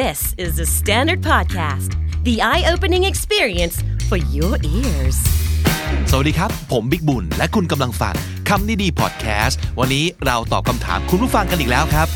[0.00, 1.90] This is the Standard Podcast,
[2.24, 3.76] the eye opening experience
[4.08, 5.16] for your ears.
[6.10, 8.14] สวัสดีครับ ผมบิ๊กบุญ และคุณกำลังฟัง
[8.48, 12.08] คำนี้ดีพอดแคสต์ วันนี้เราตอบคำถามคุณผู้ฟังกันอีกแล้วครับ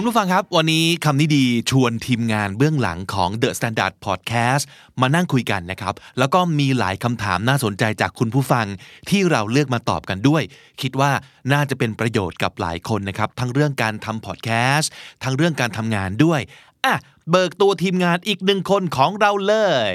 [0.00, 4.64] คุณผู้ฟังครับ วันนี้คำนี้ดีชวนทีมงานเบื้องหลังของ The Standard Podcast
[5.00, 8.66] มานั่งคุยกันนะครับ แล้วก็มีหลายคำถามน่าสนใจจากคุณผู้ฟัง
[9.10, 10.42] ที่เราเลือกมาตอบกันด้วย
[10.80, 11.12] คิดว่า
[11.52, 14.90] น่าจะเป็นประโยชน์กับหลายคนนะครับ ทั้งเรื่องการทำพอดแคสต์
[15.24, 16.40] ทั้งเรื่องการทำงานด้วย
[16.84, 16.94] อะ
[17.30, 19.54] เบิกตัวทีมงานอีกหนึ่งคนของเราเล
[19.90, 19.92] ย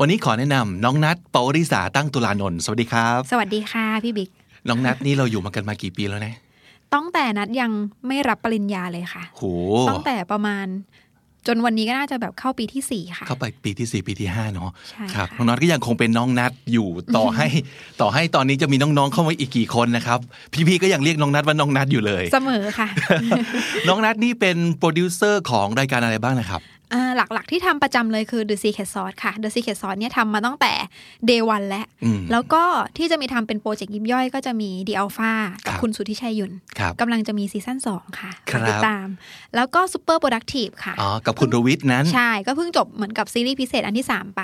[0.00, 4.28] วันนี้ขอแนะนำน้องนัทปวริษาตั้งตุลานนท์สวัสดีครับ สวัสดีค่ะพี่บิ๊ก
[4.68, 6.34] น้องนัทนี่เราอยู่มากันมากี่ปีแล้วนะ
[6.94, 7.70] ตั้งแต่นัดยัง
[8.06, 9.42] ไม่รับปริญญาเลยค่ะโห
[9.88, 10.66] ตั้งแต่ประมาณ
[11.48, 17.46] จนวันนี้ก็น่าจะแบบเข้าปีที่สี่ค่ะ เข้าไปปีที่สี่ปีที่ห้าเนาะใช่ครับค่ะน้องนัทก็ยังคงเป็นน้องนัทอยู่ต่อให้
[18.00, 20.18] ต่อให้ตอนนี้จะมีน้องๆเข้ามาอีกกี่คนนะครับ
[20.68, 22.88] พี่ๆก็ยังเรียกน้องนัทว่าน้องนัทอยู่เลย เสมอค่ะ
[23.88, 26.73] น้องนัทนี่เป็นโปรดิวเซอร์ของรายการอะไรบ้างนะครับอ่า
[27.16, 30.72] หลักๆที่ทำประจำเลยคือ The Secret Sauce ค่ะ The Secret Sauce เนี่ยทำมาตั้งแต่
[31.28, 32.62] Day 1แล้วอืมแล้วก็
[32.98, 35.32] ที่จะมีทำเป็นโปรเจกต์ยิบย่อยก็จะมี The Alpha
[35.66, 39.06] กับครับคุณสุทธิชัย หยุ่นครับกำลังจะมี season 2ค่ะครับฝากติดตาม
[39.56, 44.42] แล้วก็ Super Productive ค่ะอ๋อกับคุณรวิทย์นั้น ใช่ ก็เพิ่งจบเหมือนกับซีรีส์พิเศษอันที่ 3 ไป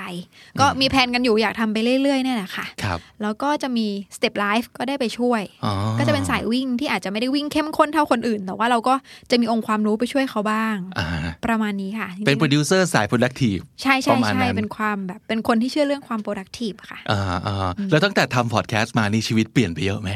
[0.59, 8.93] ก็มีแผนกันอยู่อยากทำไปเรื่อยๆเนี่ยแหละค่ะครับแล้วก็จะมี Step Life ก็ได้ไปช่วยอ๋อก็จะเป็นสายวิ่งที่อาจจะไม่ได้วิ่งเข้มข้นเท่าคนอื่น แต่ว่าเราก็
[9.31, 11.07] จะมีองค์ความรู้ไปช่วยเขาบ้างอ่า
[11.45, 20.09] ประมาณนี้ค่ะจริงๆเป็นโปรดิวเซอร์สาย productive ใช่ปใช่ระมาณใช่นั้นเป็นความแบบเป็นคนที่เชื่อเรื่องความ productive ค่ะอ่าอ่าแล้วตั้งแต่ทำพอดแคสต์มานี่ชีวิตเปลี่ยนไปเยอะไหม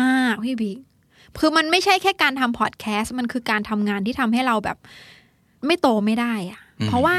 [0.00, 0.78] มากพี่บิ๊ก
[1.40, 4.78] คือมันไม่ใช่แค่การทำพอดแคสต์มันคือการทำงานที่ทำให้เราแบบ
[5.66, 7.16] ไม่โตไม่ได้อะอืมเพราะว่า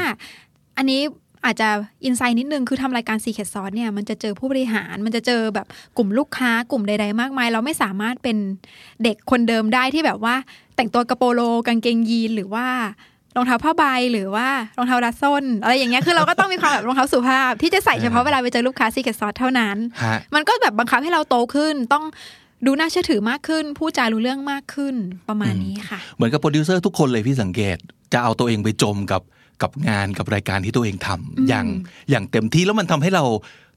[0.78, 1.02] อันนี้
[1.44, 1.68] อาจจะ
[2.04, 8.36] อินไซต์นิดนึงคือทำรายการ Secret Sauce เนี่ยมันจะเจอผู้บริหาร มันจะเจอแบบกลุ่มลูกค้ากลุ่มใด ๆ มากมาย เราไม่สามารถเป็น
[9.04, 10.34] เด็กคนเดิมได้ที่แบบว่า
[10.76, 12.66] แต่งตัวกระโปโลกางเกงยีนหรือว่า
[13.38, 22.04] รองเท้าผ้าใบหรือว่ารองเท้ารัดส้น อะไรอย่างเงี้ยคือเราก็ต้องมีความแบบรองเท้าสุภาพ ที่จะใส่เฉพาะเวลาไปเจอลูกค้า Secret Sauce เท่านั้นฮะมันก็แบบบังคับให้เราโตขึ้นต้อง
[22.66, 24.94] ดูน่าเชื่อถือมากขึ้นพูดจารู้เรื่องมากขึ้น
[25.28, 27.76] ประมาณนี้ค่ะ เหมือนกับโปรดิวเซอร์ทุกคนเลยพี่สังเกต
[28.12, 29.22] จะเอาตัวเองไปจมกับ
[29.62, 31.66] กับงานกับรายการที่ตัวเองทำอย่าง
[32.10, 33.24] อย่างเต็มที่แล้วมันทำให้เรา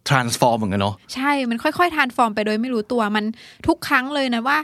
[0.09, 3.25] transform เหมือนกันเนาะใช่มันค่อยๆ transform ไปโดยไม่รู้ตัวมัน
[3.67, 4.57] ทุกครั้งเลยนะว่า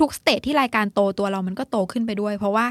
[0.00, 2.66] ทุกๆ stage ที่รายการโตตัวเรามันก็โตขึ้นไปด้วย เพราะว่า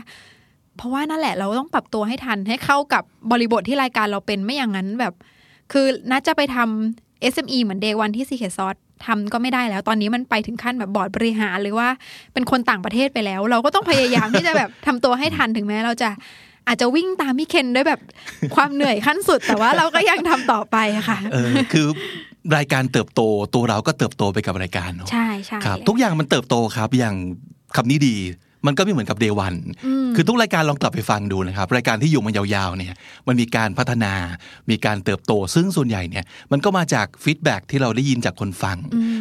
[0.78, 5.14] เพราะว่านั่นแหละเราต้องปรับตัวให้ทันให้เข้ากับบริบทที่รายการเราเป็นไม่อย่างนั้นแบบ
[5.72, 11.88] คือนัดจะไปทำ SME เหมือนเดวันที่ Secret Sauce ทำก็ไม่ได้แล้ว ตอนนี้มันไปถึงขั้นแบบบอร์ดบริหารหรือว่า
[12.34, 16.10] เป็นคนต่างประเทศไปแล้ว เราก็ต้องพยายามที่จะแบบทำตัวให้ทันถึงแม้เราจะ
[16.68, 18.02] อาจจะวิ่งตามพี่เคนด้วยแบบ
[18.56, 21.88] ความเหนื่อยขั้นสุด แต่ว่าเราก็ยังทำต่อไปอะค่ะเออคือ
[22.56, 23.22] รายการเติบโต
[23.56, 27.16] ตัวเราก็เติบโตไปกับรายการเนาะใช่ใช่ครับ ทุกอย่างมันเติบโตครับอย่าง
[27.76, 28.16] คำนี้ดี
[28.68, 29.56] มันก็ไม่เหมือนกับ Day One
[30.16, 32.94] คือทุกรายการลองกลับไปฟังดูนะครับ รายการที่อยู่มายาวๆเนี่ย
[33.28, 34.14] มันมีการพัฒนา
[34.70, 38.78] มีการเติบโต ซึ่งส่วนใหญ่เนี่ย มันก็มาจาก feedback ที่เราได้ยินจากคนฟัง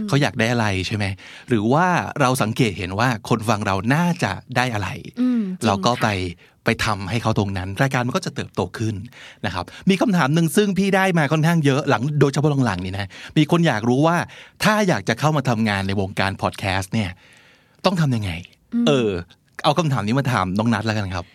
[0.09, 1.05] เขาอยากได้อะไรใช่ไหม
[1.49, 1.87] หรือว่า
[2.21, 4.89] เราสังเกตเห็นว่าคนฟังเราน่าจะได้อะไร
[5.21, 6.09] อืมจงเราก็ค่ะไป
[6.65, 8.95] ไปทำให้เขาตรงนั้น รายการมันก็จะเติบโตขึ้น
[9.47, 14.17] นะครับ มีคำถามหนึ่งซึ่งพี่ได้มาค่อนข้างเยอะหลังโดยเฉพาะหลังๆนี่นะ มีคนอยากรู้ว่า
[14.65, 17.11] ถ้าอยากจะเข้ามาทำงานในวงการพอดแคสต์เนี่ย
[17.85, 18.31] ต้องทำยังไง
[18.89, 19.11] เออ
[19.65, 21.27] เอาคำถามนี้มาถามน้องนัทแล้วกันครับ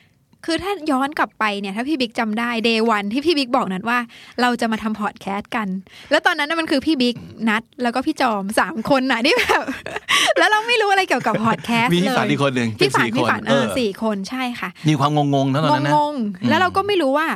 [0.46, 4.00] คือถ้าย้อนกลับไปเนี่ย ถ้าพี่บิ๊กจำได้ Day One ที่พี่บิ๊กบอกนัทว่า
[4.42, 5.68] เราจะมาทำพอดแคสต์กัน
[6.12, 7.16] แล้วตอนนั้นน่ะมันคือพี่บิ๊ก
[7.50, 9.64] นัทแล้วก็พี่จอมสามคนน่ะที่แบบ
[10.38, 17.28] แล้วเราไม่รู้อะไรเกี่ยวกับพอดแคสต์มีเลยพี่ฝันอีกคนหนึ่งเป็นพี่ฝันสี่พี่คนฝันเอเอออสี่คนใช่ค่ะ มีความงงๆนะตอนนั้นนะงงๆแล้วเราก็ไม่รู้ว่า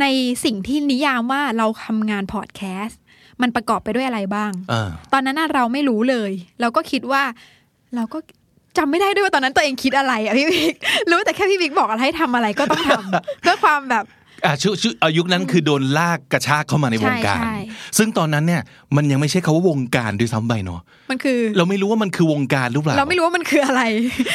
[0.00, 0.06] ใน
[0.44, 3.00] สิ่งที่นิยามว่าเราทำงานพอดแคสต์
[3.42, 6.30] มันประกอบไปด้วยอะไรบ้างเออตอนนั้นน่ะเราไม่รู้เลย
[6.60, 7.22] เราก็คิดว่า
[7.96, 8.18] เราก็
[8.78, 10.74] จำไม่ได้ด้วยว่าตอนนั้นตัวเองคิดอะไรอะพี่บิ๊ก
[11.10, 14.04] รู้แต่แค่พี่บิ๊กบอกอะไรให้ทำอะไรก็ต้องทำเพื่อความแบบ
[14.44, 17.56] อะชื่อชื่ออายุคนั้นคือโดนลากกระชากเข้ามาในวงการใช่ใช่
[17.98, 18.62] ซึ่งตอนนั้นเนี่ย
[18.96, 23.82] มันยังไม่ใช่คาว่าวงการด้วยซ้ำไปเนาะมันคือ เราไม่รู้ว่ามันคือวงการหรือเปล่าเราไม่รู้ว่ามันคืออะไร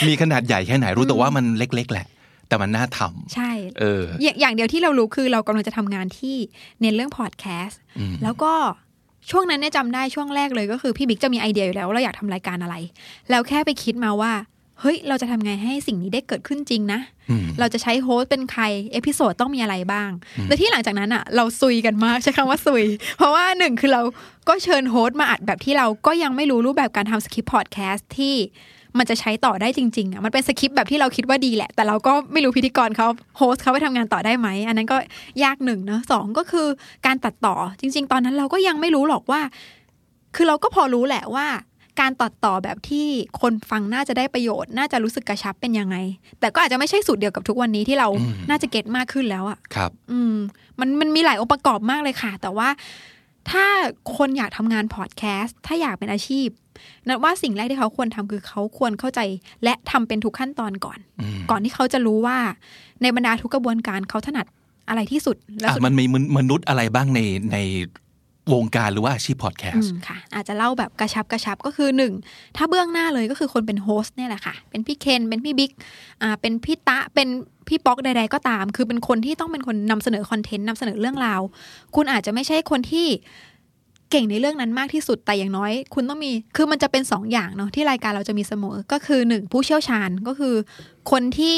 [0.07, 2.07] มีขนาดใหญ่แค่ไหนรู้แต่ว่ามันเล็ก ๆ แหละ
[2.47, 6.35] แต่มันน่าทำใช่เอออย่างอย่างเดียวที่เรารู้คือเรากำลังจะทำงานที่
[6.81, 8.53] เน้นเรื่องพอดแคสต์อืมแล้วก็
[9.31, 12.75] ช่วงนั้นเนี่ยจำได้ช่วงแรกเลยก็คือพี่บิ๊กจะมีไอเดียอยู่แล้วว่าเราอยากทำรายการอะไร
[13.29, 14.33] แล้วแค่ไปคิดมาว่า
[14.81, 16.99] เฮ้ย เราจะทำไงให้สิ่งนี้ได้เกิดขึ้นจริงนะ
[17.29, 20.09] อืมเราจะใช้ host เป็นใคร episode ต้องมีอะไรบ้าง
[20.43, 22.83] แต่ที่หลังจากนั้นอะ เราซุยกันมากใช้คำว่าซุย
[23.17, 24.01] เพราะว่าหนึ่งคือเรา
[24.49, 28.35] ก็เชิญ host มาอัดแบบที่เราก็ยังไม่รู้รูปแบบการทำสคริปต์พอดแคสต์ที่
[28.97, 33.07] มันจะใช้ต่อได้จริงๆอะมันเป็นสคริปต์แบบที่เราคิดว่าดีแหละ แต่เราก็ไม่รู้พิธีกรเขา
[33.37, 34.97] โฮสต์เขาไปทำงานต่อได้ไหม อันนั้นก็
[35.43, 36.67] ยากหนึ่งเนอะสองก็คือ
[37.05, 39.41] การตัดต่อจริง ๆ ตอนนั้นเราก็ยังไม่รู้หรอกว่า
[40.35, 41.47] คือเราก็พอรู้แหละว่า
[41.99, 43.07] การตัดต่อแบบที่
[43.41, 45.95] คนฟังน่าจะได้ประโยชน์ น่าจะรู้สึกกระชับเป็นยังไง
[46.39, 50.35] แต่ก็อาจจะไม่ใช่สูตรเดียวกับทุกวันนี้ที่เราอืมน่าจะเก็ตมากขึ้นแล้วอะครับ อืม
[50.79, 52.67] มันมันมีหลายองค์ประกอบมากเลยค่ะ แต่ว่า
[53.51, 53.65] ถ้า
[54.17, 56.47] คนอยากทำงานพอดแคสต์ถ้าอยากเป็นอาชีพ
[57.07, 59.19] นัทว่าสิ่งแรกที่เขาควรทำคือเขาควรเข้าใจ
[59.63, 62.37] และทำเป็นทุกขั้นตอนก่อนอืมก่อนที่เขาจะรู้ว่า
[63.01, 64.45] ในบรรดาทุกกระบวนการเขาถนัด
[64.89, 66.05] อะไรที่สุดและอะสุดมันมี
[66.37, 67.19] มนุษย์อะไรบ้างใน
[67.51, 67.57] ใน
[68.53, 72.13] วงการหรือว่าอาชีพพอดแคสอืต์มค่ะ อาจจะเล่าแบบกระชับกระชับก็คือหนึ่ง
[72.57, 75.71] ถ้าเบื้องหน้าเลยก็คือคนเป็น host เนี่ยแหละค่ะ เป็นพี่เคนเป็นพี่บิ๊ก
[76.21, 77.27] อ่าเป็นพี่ตะเป็น
[77.67, 81.41] พี่ป๊อกใด ๆ ก็ตาม คือเป็นคนที่ต้องเป็นคนนำเสนอคอนเทนต์นำเสนอเรื่องราว
[81.95, 83.07] คุณอาจจะไม่ใช่คนที่
[84.11, 90.55] เก่งในเรื่องนั้นมากที่สุดแต่อย่างน้อย คุณต้องมีคือมันจะเป็นสองอย่างเนาะที่รายการเราจะมีเสมอก็คือหนึ่งผู้เชี่ยวชาญก็คือ
[91.11, 91.57] คนที่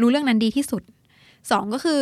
[0.00, 0.82] รู้เรื่องนั้นดีที่สุด
[1.50, 2.00] สองก็คือ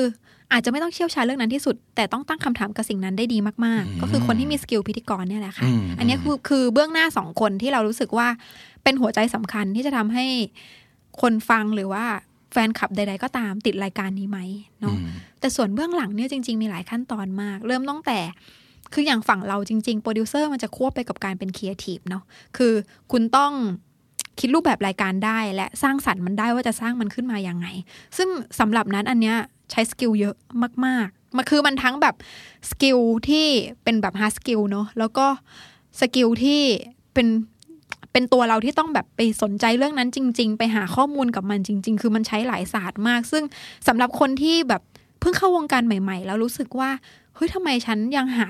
[0.53, 8.29] อาจจะไม่ต้องเชี่ยวชาญเรื่องนั้นที่สุด แต่ต้องตั้งคำถามกับสิ่งนั้นได้ดีมากอืมๆก็คือคนที่มีสกิลพิธีกรเนี่ยแหละค่ะอืมอันนี้คือคือเบื้องหน้าสองคนที่เรารู้สึกว่า
[8.83, 10.25] เป็นหัวใจสำคัญที่จะทำให้
[11.21, 12.05] คนฟังหรือว่า
[12.53, 14.39] แฟนคลับใด ๆ ก็ตามติดรายการนี้ไหม
[14.81, 18.19] เนาะอืมแต่ส่วนเบื้องหลังเนี่ยจริง ๆ มีหลายขั้นตอนมาก เริ่มตั้งแต่
[18.93, 22.23] คืออย่างฝั่งเราจริงๆโปรดิวเซอร์มันจะควบไปกับการเป็นครีเอทีฟเนาะ
[22.57, 22.73] คือ
[23.13, 23.53] คุณต้อง
[24.41, 27.67] คิดรูปแบบรายการได้และสร้างสรรค์มันได้ว่าจะสร้างมันขึ้นมาอย่างไง
[28.17, 28.29] ซึ่ง
[28.61, 29.37] สำหรับนัดอันเนี้ย
[29.71, 30.35] ใช้ skill เยอะ
[30.87, 32.15] มากๆมันคือมันทั้งแบบ
[32.71, 32.99] skill
[33.29, 33.47] ที่
[33.85, 35.27] เป็นแบบ hard skill เนาะแล้วก็
[36.01, 36.61] skill ที่
[37.15, 37.29] เป็น
[38.13, 43.45] เป็นตัวเราที่ต้องแบบไปสนใจเรื่องนั้นจริง ๆ ไปหาข้อมูลกับมันจริง ๆ คือมันใช้หลายศาสตร์มาก ซึ่ง
[43.87, 44.83] สำหรับคนที่แบบ
[45.21, 46.91] เพิ่งเข้าวงการใหม่ ๆ แล้วรู้สึกว่า
[47.35, 48.47] เฮ้ยทำไมฉันยังหา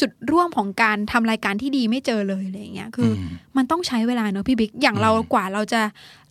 [0.00, 5.80] จุดร่วมของการทำรายการที่ดีไม่เจอเลยอะไรอย่างเงี้ยคือมมันต้องใช้เวลาเนอะพี่บิ๊กอย่างเราอืมกว่าเราจะ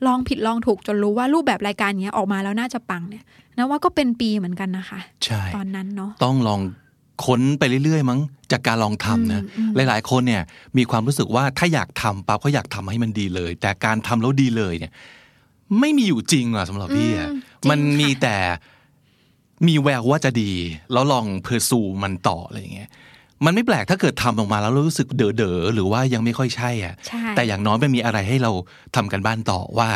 [0.08, 3.24] ลองผิดลองถูกจนรู้ว่ารูปแบบรายการเนี้ยออกมาแล้วน่าจะปังเนี่ย
[3.58, 6.62] นะว่าก็เป็นปีเหมือนกันนะคะใช่ตอนนั้นเนาะต้องลอง
[7.26, 8.20] ค้นไปเรื่อยๆ มั้ง
[8.52, 10.44] จากการลองทำนะอืมอืมหลายๆ คนเนี่ย
[10.78, 14.92] มีความรู้สึกว่าถ้าอยากทำปั๊บก็อยากทำให้มันดีเลย แต่การทำแล้วดีเลยเนี่ย
[15.80, 18.36] ไม่มีอยู่จริงอะสำหรับพี่อะอืมจริงมันมีค่ะแต่
[19.68, 20.52] มีแววว่าจะดี
[20.92, 22.90] แล้วลองเพอร์ซูมันต่ออะไรอย่างเงี้ย
[23.46, 28.52] มันไม่แปลกถ้าเกิดทำออกมาแล้วรู้สึกเด๋อๆหรือว่ายังไม่ค่อยใช่อะใช่แต่อย่างน้อยมันมีอะไรให้เรา
[28.96, 29.90] ทำกันบ้านต่อว่า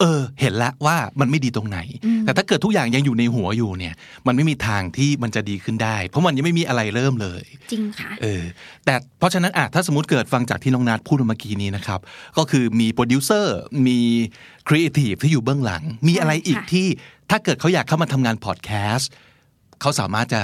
[0.00, 1.78] เออ เห็นแล้วว่ามันไม่ดีตรงไหน
[2.24, 3.94] แต่ถ้าเกิดทุกอย่างยังอยู่ในหัวอยู่เนี่ย
[4.26, 8.42] มันไม่มีทางที่มันจะดีขึ้นได้ เพราะมันยังไม่มีอะไรเริ่มเลย จริงค่ะเออ
[8.84, 12.00] แต่เพราะฉะนั้นอะถ้าสมมติเกิดฟังจากที่น้องนัดพูดเมื่อกี้นี้นะครับ
[12.38, 13.98] ก็คือมีโปรดิวเซอร์มี
[14.68, 16.86] ครีเอทีฟที่อยู่เบื้องหลัง มีอะไรอีกค่ะที่
[17.30, 19.10] ถ้าเกิดเขาอยากเข้ามาทำงานพอดแคสต์
[19.80, 20.42] เขาสามารถจะ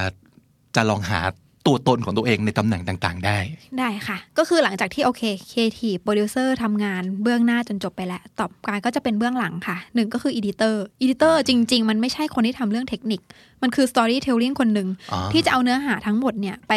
[0.76, 1.20] จะลองหา
[1.68, 3.38] ตัวตนของตัวเองในตำแหน่งต่างๆ ได้
[3.78, 13.20] ได้ค่ะ ก็คือหลังจากที่โอเคครีเอทีฟโปรดิวเซอร์ทำงานเบื้องหน้าจนจบไปแล้ว ต่อการก็จะเป็นเบื้องหลังค่ะหนึ่งก็คือ editor editor จริง ๆ มันไม่ใช่คนที่ทำเรื่องเทคนิค
[13.62, 16.72] มันคือ storytelling คนหนึ่งอ๋อที่จะเอาเนื้อหาทั้งหมดเนี่ยไป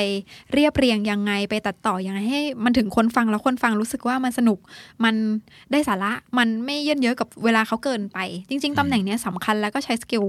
[0.53, 4.59] เรียบเรียงยังไงไปตัดต่อยังไงให้ มันถึงคนฟังแล้วคนฟังรู้สึกว่ามันสนุก
[5.03, 5.15] มัน
[5.71, 8.17] ได้สาระมันไม่เยิ่นเย้อกับเวลาเขาเกินไป
[8.49, 10.23] จริง ๆตำแหน่งเนี้ยสำคัญแล้วก็ใช้ skill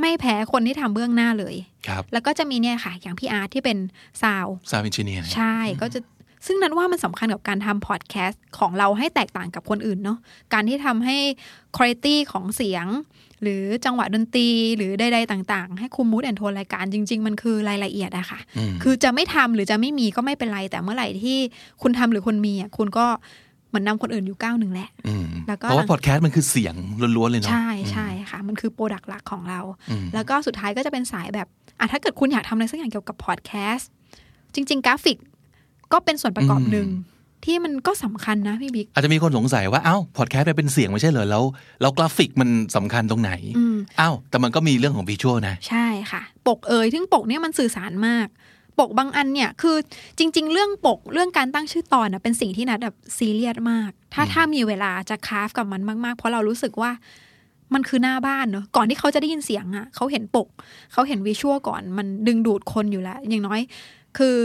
[0.00, 1.54] ไม่แพ้คนที่ทำเบื้องหน้าเลย
[1.88, 3.78] ครับแล้วก็จะมีเนี่ยค่ะอย่างพี่อาร์ตที่เป็น
[4.22, 6.00] ซาว sound engineer ใช่ก็จะ
[6.46, 10.18] ซึ่งนัดว่ามันสำคัญกับการทำพอดแคสต์ของเราให้แตกต่างกับคนอื่นเนาะ
[10.52, 11.16] การที่ทำให้
[11.76, 12.86] คุณภาพของเสียง
[13.42, 18.38] หรือจังหวะดนตรีหรือใดๆต่าง ๆ ให้คุม mood and tone รายการจริง ๆ มันคือรายละเอียดอะค่ะ
[18.72, 21.38] มคือจะไม่ทำหรือจะไม่มีก็ไม่เป็นไร แต่เมื่อไหร่ที่
[21.82, 23.06] คุณทำหรือคุณมีอะคุณก็
[23.68, 24.88] เหมือนนำคนอื่นอยู่ก้าวหนึ่งแหละ
[25.24, 26.74] มแล้วก็เพราะว่าพอดแคสต์มันคือเสียง
[27.16, 31.46] ล้วนๆเลยเนาะใช่ใช่ค่ะ มันคือ product หลักของเราอืมแล้วก็สุดท้ายก็จะเป็นสายแบบ
[31.78, 33.90] อะถ้าเกิดคุณอยากทำอะไรสักอย่างเกี่ยวกับพอดแคสต์
[34.54, 35.18] จริง ๆ กราฟิก
[35.92, 36.88] ก็เป็นส่วนประกอบหนึ่ง
[37.44, 41.44] ที่มันก็สำคัญนะพี่บิ๊กอาจจะมีคนสงสัยว่าเอ้าพอดแคสต์มันเป็นเสียงไม่ใช่เหรอแล้ว
[41.80, 48.26] แล้วกราฟิกมันสำคัญตรงไหนอืมอ้าวแต่มันก็มีเรื่องของ visual นะ ใช่ค่ะ ปกเอยซึ่งปกเนี่ยมันสื่อสารมาก
[48.78, 49.76] ปกบางอันเนี่ยคือ
[50.18, 56.90] จริง ๆ เรื่องปกเรื่องการตั้งชื่อตอนนะเป็นสิ่งที่นัดแบบซีเรียสมาก ถ้าถ้ามีเวลาจะ craft กับมันมาก ๆ เพราะเรารู้สึกว่า
[57.74, 60.48] มันคือหน้าบ้านเนอะก่อนที่เขาจะได้ยินเสียงอะ่ะเขาเห็นปก
[60.92, 63.60] เขาเห็น visual ก่อนมันดึงดูดคนอยู่แล้ว อย่างน้อย
[64.18, 64.36] คือ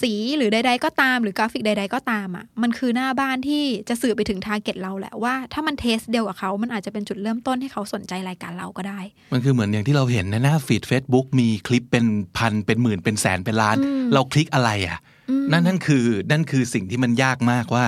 [0.00, 9.00] สีหรือใด ๆ ก็ตามหรือกราฟิกใด ๆ ก็ตามอะ่ะมันคือหน้าบ้านที่จะสื่อไปถึง target เราแหละว่าถ้ามัน taste เดียวกับเขามันอาจจะเป็นจุดเริ่มต้นให้เขาสนใจรายการเราก็ได้
[9.32, 14.98] มันคือเหมือนอย่างที่เราเห็นในหน้าฟีด Facebook มีคลิปเป็นพันเป็นหมื่นเป็นแสนเป็นล้านอืมเราคลิกอะไรอะ
[15.30, 17.84] อืมนั่นนั่นคือนั่นคือสิ่งที่มันยากมากว่า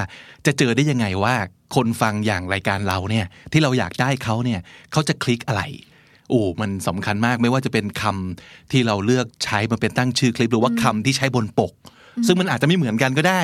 [0.47, 1.35] จะเจอได้ยังไงว่า
[1.75, 4.61] คนฟังอย่างรายการเราเนี่ยที่เราอยากได้เขาเนี่ย
[4.93, 5.63] เขาจะคลิกอะไร
[6.29, 11.73] โอ้มันสำคัญมากไม่ว่าจะเป็นคำที่เราเลือกใช้มาเป็นตั้งชื่อคลิปหรือว่าคำที่ใช้บนปก
[12.27, 13.43] ซึ่งมันอาจจะไม่เหมือนกันก็ได้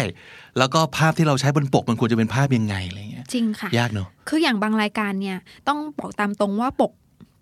[0.59, 5.37] แล้วก็ภาพที่เราใช้บนปกมันควรจะเป็นภาพยังไงอะไรเงี้ยจริงค่ะยากเนอะคืออย่างบางรายการเนี่ย
[5.69, 6.93] ต้องบอกตามตรงว่าปก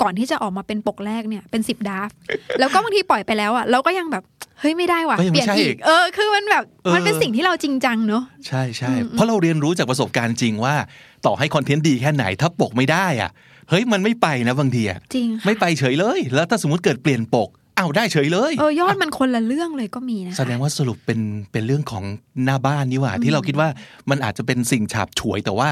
[0.02, 2.16] ก่อนที่จะออกมาเป็นปกแรกเนี่ยเป็นสิบดราฟต์
[2.58, 4.22] แล้วก็บางทีปล่อยไปแล้วอะเราก็ยังแบบ
[4.60, 10.74] เฮ้ยไม่ได้ว่ะก็ยังเปไม่ลี่ยนใช่อีอีกกเออคือมันแบบเออมันเป็นสิ่งที่เราจริงจังเนอะใช่ใช่อืมเพราะเราเรียนรู้จากประสบการณ์จริงว่า
[11.26, 13.30] ต่อให้คอนเทนต์ดีแค่ไหนถ้าปกไม่ได้อะ
[13.72, 17.48] เฮ้ยมันไม่ไปนะบางทีอะจริงค่ะไม่ไปเฉยเลย แล้วถ้าสมมติเกิดเปลี่ยนปก
[17.78, 21.20] อ้าวได้เฉยเลยเออยอดมันคนละเรื่องเลยก็มีนะคะแสดงว่าสรุปเป็น
[21.52, 22.04] เป็นเรื่องของ
[22.44, 23.68] หน้าบ้านนี่หว่า ที่เราคิดว่า
[24.10, 25.68] มันอาจจะเป็นสิ่งฉาบฉวยแต่ว่า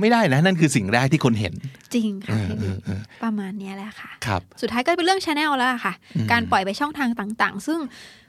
[0.00, 1.54] ไม่ได้นะ นั่นคือสิ่งแรกที่คนเห็น
[1.94, 7.78] จริงค่ะเออพี่บิ๊กเออเออประมาณเนี้ยแหละค่ะครับสุดท้ายก็เป็นเรื่อง channel แล้วอะค่ะอืมการปล่อยไปช่องทางต่าง ๆ ซึ่ง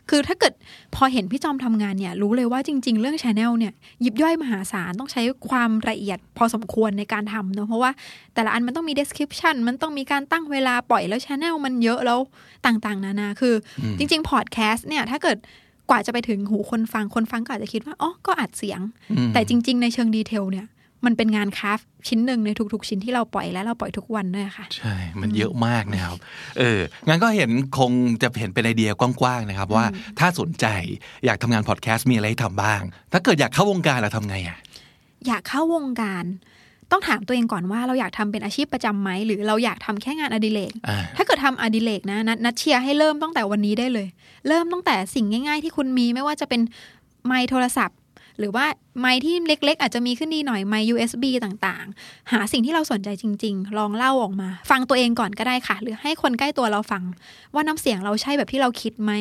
[0.10, 0.54] คือถ้าเกิด
[0.96, 7.92] พอเห็นพี่จอมทำงานเนี่ย รู้เลยว่าจริง ๆ เรื่อง channel เนี่ยยิบย่อยมหาศาลต้องใช้ความละเอียดพอสมควรในการทำเนอะเพราะว่า
[8.34, 12.20] แต่ละอันมันต้องมี description มันต้องมีการตั้งเวลาปล่อยแล้ว channel มันเยอะแล้ว
[12.66, 15.38] ต่างๆ นานาคืออืมจริงๆพอดแคสต์เนี่ยถ้าเกิด
[15.90, 18.82] กว่าจะไปถึงหูคนฟังคนฟังก็อาจจะคิดว่าอ๋อก็อัดเสียง
[19.12, 20.66] อืมแต่จริง ๆ ในเชิง detail เนี่ย
[21.06, 26.18] มันเป็นงาน craft ชิ้นหนึ่งในทุกๆ ชิ้นที่เราปล่อยและเราปล่อยทุกวันด้วยค่ะ ใช่ มันเยอะมากนะครับ
[26.60, 27.92] เออ งั้นก็เห็นคง
[28.22, 29.86] จะเห็นเป็นไอเดียกว้างๆนะครับ ว่า
[30.20, 30.66] ถ้าสนใจ
[31.26, 32.82] อยากทำงานพอดแคสต์มีอะไรให้ทำบ้าง
[33.14, 34.58] ถ้าเกิดอยากเข้าวงการเราทำไงอะ
[35.28, 36.26] อยากเข้าวงการ
[36.92, 44.08] ต้องถามตัวเองก่อนว่าเราอยากทำเป็นอาชีพประจำไหมหรือเราอยากทำแค่งานอดิเรกอ่าถ้าเกิดทำอดิเรกนะนัดนัดเชียร์ให้เริ่มตั้งแต่วันนี้ได้เลย
[44.48, 46.62] เริ่มตั้งแต่สิ่งง่าย ๆ ที่คุณมีไม่ว่าจะเป็น
[47.26, 47.98] ไมค์โทรศัพท์
[48.40, 48.66] หรือว่า
[49.00, 57.04] ไมค์ที่เล็ก ๆ อาจจะมีขึ้นดีหน่อยไมค์ USB ต่างๆ หาสิ่งที่เราสนใจจริง ๆ ลองเล่าออกมา ฟังตัวเองก่อนก็ได้ค่ะ หรือให้คนใกล้ตัวเราฟัง
[57.54, 59.12] ว่าน้ำเสียงเราใช่แบบที่เราคิดไหม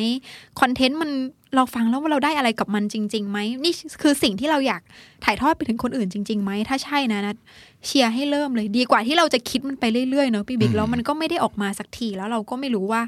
[0.59, 1.11] คอนเทนต์มัน
[1.55, 4.81] เราฟังแล้วว่าเราได้อะไรกับมันจริงๆไหมนี่คือสิ่งที่เราอยาก
[5.25, 7.37] ถ่ายทอดไปถึงคนอื่นจริงๆไหมถ้าใช่นะนัด
[7.85, 13.01] เชียร์ให้เริ่มเลยดีกว่าที่เราจะคิดมันไปเรื่อยๆเนอะพี่บิ๊กแล้วมันก็ไม่ได้ออกมาสักทีแล้วเราก็ไม่รู้ว่า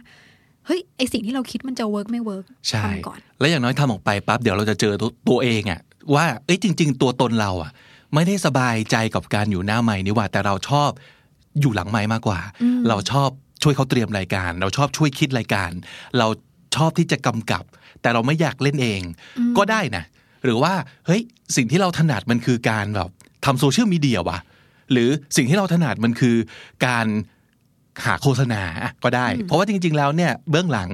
[0.65, 5.81] เฮ้ยไอสิ่งที่เราคิดมันจะ work ไม่ workใช่ทำก่อน แล้วอย่างน้อยทำออกไปปั๊บเดี๋ยวเราจะเจอตัวตัวเองอะ
[6.15, 7.71] ว่าเอ้ยจริง ๆ ตัวตนเราอะ
[8.13, 10.89] ไม่ได้สบายใจกับการอยู่หน้าไมค์นี่หว่า แต่เราชอบ
[11.62, 13.29] อยู่หลังไมค์มากกว่าอืมเราชอบ
[13.63, 15.71] ช่วยเขาเตรียมรายการ เราชอบช่วยคิดรายการ
[16.17, 16.27] เรา
[16.75, 17.63] ชอบที่จะกำกับ
[18.01, 19.01] แต่เราไม่อยากเล่นเอง
[19.57, 20.03] ก็ได้นะ
[20.43, 20.74] หรือว่า
[21.05, 21.21] เฮ้ย
[21.55, 23.09] สิ่งที่เราถนัดมันคือการแบบ
[23.45, 24.39] ทำโซเชียลมีเดียวะ
[24.91, 26.35] หรือสิ่งที่เราถนัดมันคือ
[26.85, 27.07] การ
[28.05, 30.89] หาโฆษณาอะก็ได้ เพราะว่าจริง ๆ แล้วเนี่ยเบื้องหลัง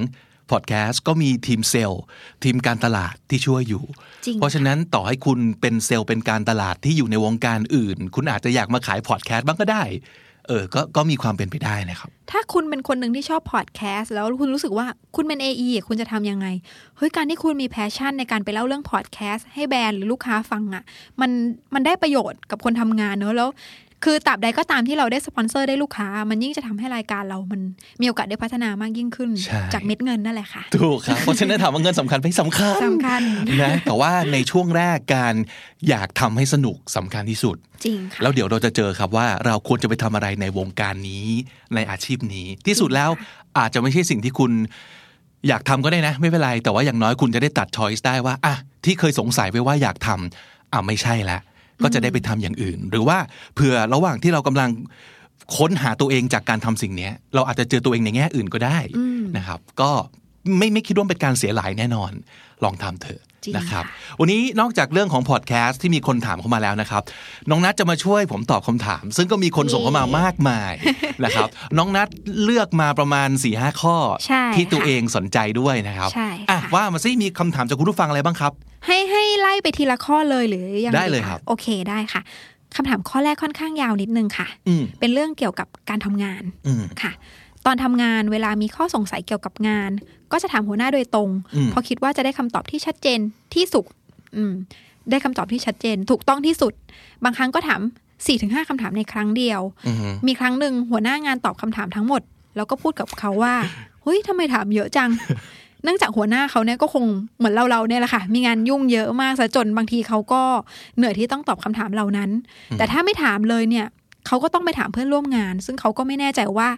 [0.51, 2.01] พอดแคสต์ก็มีทีมเซลล์
[2.43, 9.83] ทีมการตลาดที่ช่วยอยู่จริง เพราะฉะนั้นต่อให้คุณเป็นเซลล์เป็นการตลาดที่อยู่ในวงการอื่น คุณอาจจะอยากมาขายพอดแคสต์บ้างก็ได้
[10.47, 16.47] เออก็ก็มีความเป็นไปได้นะครับ ถ้าคุณเป็นคนหนึ่งที่ชอบพอดแคสต์แล้วคุณรู้สึกว่าคุณเป็น AE อะคุณจะทำยังไง
[16.97, 20.83] เฮ้ย การที่คุณมี passion ในการไปเล่าเรื่องพอดแคสต์ให้แบรนด์หรือลูกค้าฟังอะ
[21.21, 21.31] มัน
[21.73, 23.49] มันได้ประโยชน์กับคนทำงานเนอะแล้ว
[24.03, 27.61] คือตราบใดก็ตามที่เราได้สปอนเซอร์ได้ลูกค้า มันยิ่งจะทำให้รายการเรามัน
[28.01, 33.21] มีโอกาสได้พัฒนามากยิ่งขึ้นใช่จากเม็ดเงินนั่นแหละค่ะ ถูกครับ เพราะฉะนั้นถามว่าเงินสำคัญไหมสำคัญสำคัญ
[33.61, 35.35] นะแต่ว่าในช่วงแรกการ
[35.89, 41.27] อยากทำให้สนุกสำคัญที่สุด จริงค่ะแล้วเดี๋ยวเราจะเจอครับว่าเราควรจะไปทำอะไรในวงการนี้
[41.75, 43.09] ในอาชีพนี้ ที่สุดแล้ว
[43.57, 44.51] อาจจะไม่ใช่สิ่งที่คุณ
[45.47, 48.55] อยากทำก็ได้นะ ไม่เป็นไร แต่ว่าอย่างน้อยคุณจะได้ตัดช้อยส์ได้ว่าอะ
[48.85, 51.39] ที่เคยสงสัยไว้ว่าอยากทำอะไม่ใช่ละ
[51.83, 53.17] ก็จะได้ไปทำอย่างอื่น หรือว่า
[53.55, 54.69] เผื่อระหว่างที่เรากำลัง
[55.57, 59.91] ค้นหาตัวเองจากการทำสิ่งเนี้ยเราอาจจะเจอตัวเองในแง่อื่นก็ได้อืมนะครับ ก็
[60.57, 62.11] ไม่ไม่คิดว่าเป็นการเสียหลายแน่นอน
[62.63, 67.01] ลองทำเถอะจริงนะครับค่ะวันนี้นอกจากเรื่องของพอดแคสต์ที่มีคนถามเข้ามาแล้วนะครับ
[67.49, 70.73] น้องนัทจะมาช่วยผมตอบคำถาม ซึ่งก็มีคนส่งเข้ามามากมาย
[71.23, 71.47] นะครับ
[71.77, 72.07] น้องนัท
[72.43, 73.95] เลือกมาประมาณ4ีหข้อ
[74.27, 78.53] ใช่ที่ตัวค่ะเองสนใจด้วยนะครับใช่อะค่ะว่ามาซิมีคำถามจากคุณผู้ฟังอะไรบ้างครับ
[78.85, 82.21] ให้ให้ไล่ไปทีละข้อเลยหรือยังงได้เลยะครับ โอเคได้ค่ะ
[82.75, 87.11] คำถามข้อแรกค่อนข้างยาวนิดนึงค่ะอืมเป็นเรื่องเกี่ยวกับการทำงานอืมค่ะ
[87.65, 89.91] ตอนทำงานเวลามีข้อสงสัยเกี่ยวกับงาน
[90.31, 93.19] ก็จะถามหัวหน้าโดยตรงอืมเพราะคิดว่าจะได้คำตอบที่ชัดเจน
[93.55, 93.85] ที่สุด
[94.35, 94.53] อืม
[95.09, 96.73] ได้คำตอบที่ชัดเจน ถูกต้องที่สุด
[97.23, 102.21] บางครั้งก็ถาม4ี่ถึงห้าคำถามในครั้งเดียวอืมมีครั้งหนึ่งหัวหน้างานตอบคำถามทั้งหมด
[102.55, 103.55] แล้วก็พูดกับเขาว่า
[104.03, 105.09] เฮ้ยทำไมถามเยอะจัง
[105.83, 107.05] เนื่องจากหัวหน้าเขาเนี่ยก็คง
[107.37, 110.41] เหมือนเราเราๆเนี่ยแหละค่ะ มีงานยุ่งเยอะมากซะจนบางทีเขาก็
[110.97, 112.29] เหนื่อยที่ต้องตอบคำถามเหล่านั้น
[112.77, 113.87] แต่ถ้าไม่ถามเลยเนี่ย
[114.27, 116.69] เขาก็ต้องไปถามเพื่อนร่วมงาน ซึ่งเขาก็ไม่แน่ใจว่า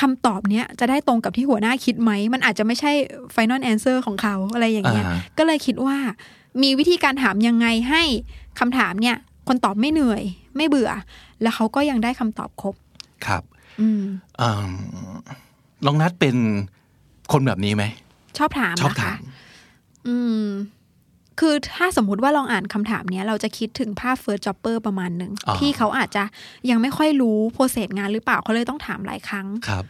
[0.00, 2.92] คำตอบเนี้ยจะได้ตรงกับที่หัวหน้าคิดไหม มันอาจจะไม่ใช่
[3.34, 5.96] final answer ของเขาอะไรอย่างเงี้ยอ่าก็เลยคิดว่า
[6.62, 8.02] มีวิธีการถามยังไงให้
[8.60, 9.16] คำถามเนี่ย
[9.48, 10.22] คนตอบไม่เหนื่อย
[10.56, 10.90] ไม่เบื่อ
[11.42, 12.74] แล้วเขาก็ยังได้คำตอบครบ
[13.26, 13.42] ครับ
[13.80, 14.02] อืม
[14.40, 14.70] อืม
[15.84, 16.36] น้องนัทเป็น
[17.32, 17.84] คนแบบนี้ไหม
[18.38, 19.20] ชอบถามชอบนะคะถาม
[20.08, 20.46] อืม
[21.40, 26.24] คือถ้าสมมุติว่าลองอ่านคำถามเนี้ย เราจะคิดถึงภาพ first jobber ประมาณหนึ่งอ๋อที่เขาอาจจะ
[26.70, 29.84] ยังไม่ค่อยรู้ process งานหรือเปล่าเขาเลยต้องถามหลายครั้งครับ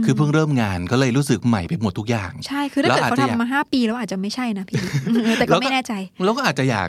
[0.00, 4.82] มคือเพิ่งเริ่มงานก็เลยรู้สึกใหม่ไปหมดทุกอย่าง ใช่คือถ้าเกิดแล้วอาจเขาจะอยากทำมาห้าปีแล้วอาจจะไม่ใช่นะพี่
[5.38, 5.92] แต่ก็ไม่แน่ใจ
[6.24, 6.88] แล้วก็อาจจะอยาก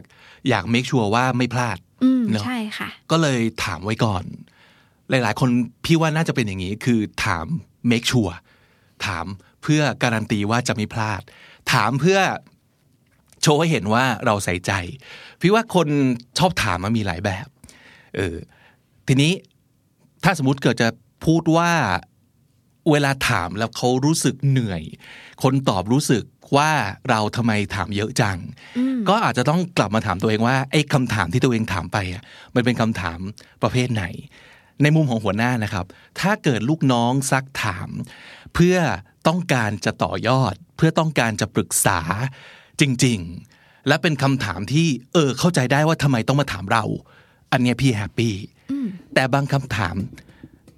[0.49, 4.23] อยาก make sure ว่าไม่พลาดอืมเนอะใช่ค่ะ ก็เลยถามไว้ก่อน
[5.09, 5.49] หลาย ๆ คน
[5.85, 7.45] พี่ว่าน่าจะเป็นอย่างนี้ คือถาม
[7.91, 8.35] make sure
[9.05, 9.25] ถาม
[9.63, 11.21] เพื่อการันตีว่าจะไม่พลาด
[11.71, 12.19] ถามเพื่อ
[13.41, 14.71] โชว์ให้เห็นว่าเราใส่ใจ
[15.41, 15.87] พี่ว่าคน
[16.37, 17.47] ชอบถามมันมีหลายแบบ
[18.15, 18.35] เออ
[19.07, 19.33] ทีนี้
[20.23, 20.89] ถ้าสมมติเกิดจะ
[21.25, 21.71] พูดว่า
[22.91, 24.83] เวลาถามแล้วเขารู้สึกเหนื่อย
[25.43, 26.23] คนตอบรู้สึก
[26.57, 26.71] ว่า
[27.09, 28.37] เราทำไมถามเยอะจัง
[29.09, 32.23] ก็อาจจะต้องกลับมาถามตัวเองว่าไอ้คำถามที่ตัวเองถามไปอะ
[32.55, 33.19] มันเป็นคำถาม
[33.61, 34.05] ประเภทไหน
[34.81, 35.85] ในมุมของหัวหน้านะครับ
[36.19, 37.89] ถ้าเกิดลูกน้องซักถาม
[38.53, 38.77] เพื่อ
[39.27, 41.99] ต้องการจะต่อยอด เพื่อต้องการจะปรึกษา
[42.81, 43.19] จริง
[43.53, 46.83] ๆ และเป็นคำถามที่เออเข้าใจได้ว่าทำไมต้องมาถามเรา
[47.51, 48.33] อันเนี้ยพี่แฮปปี้
[49.13, 49.95] แต่บางคำถาม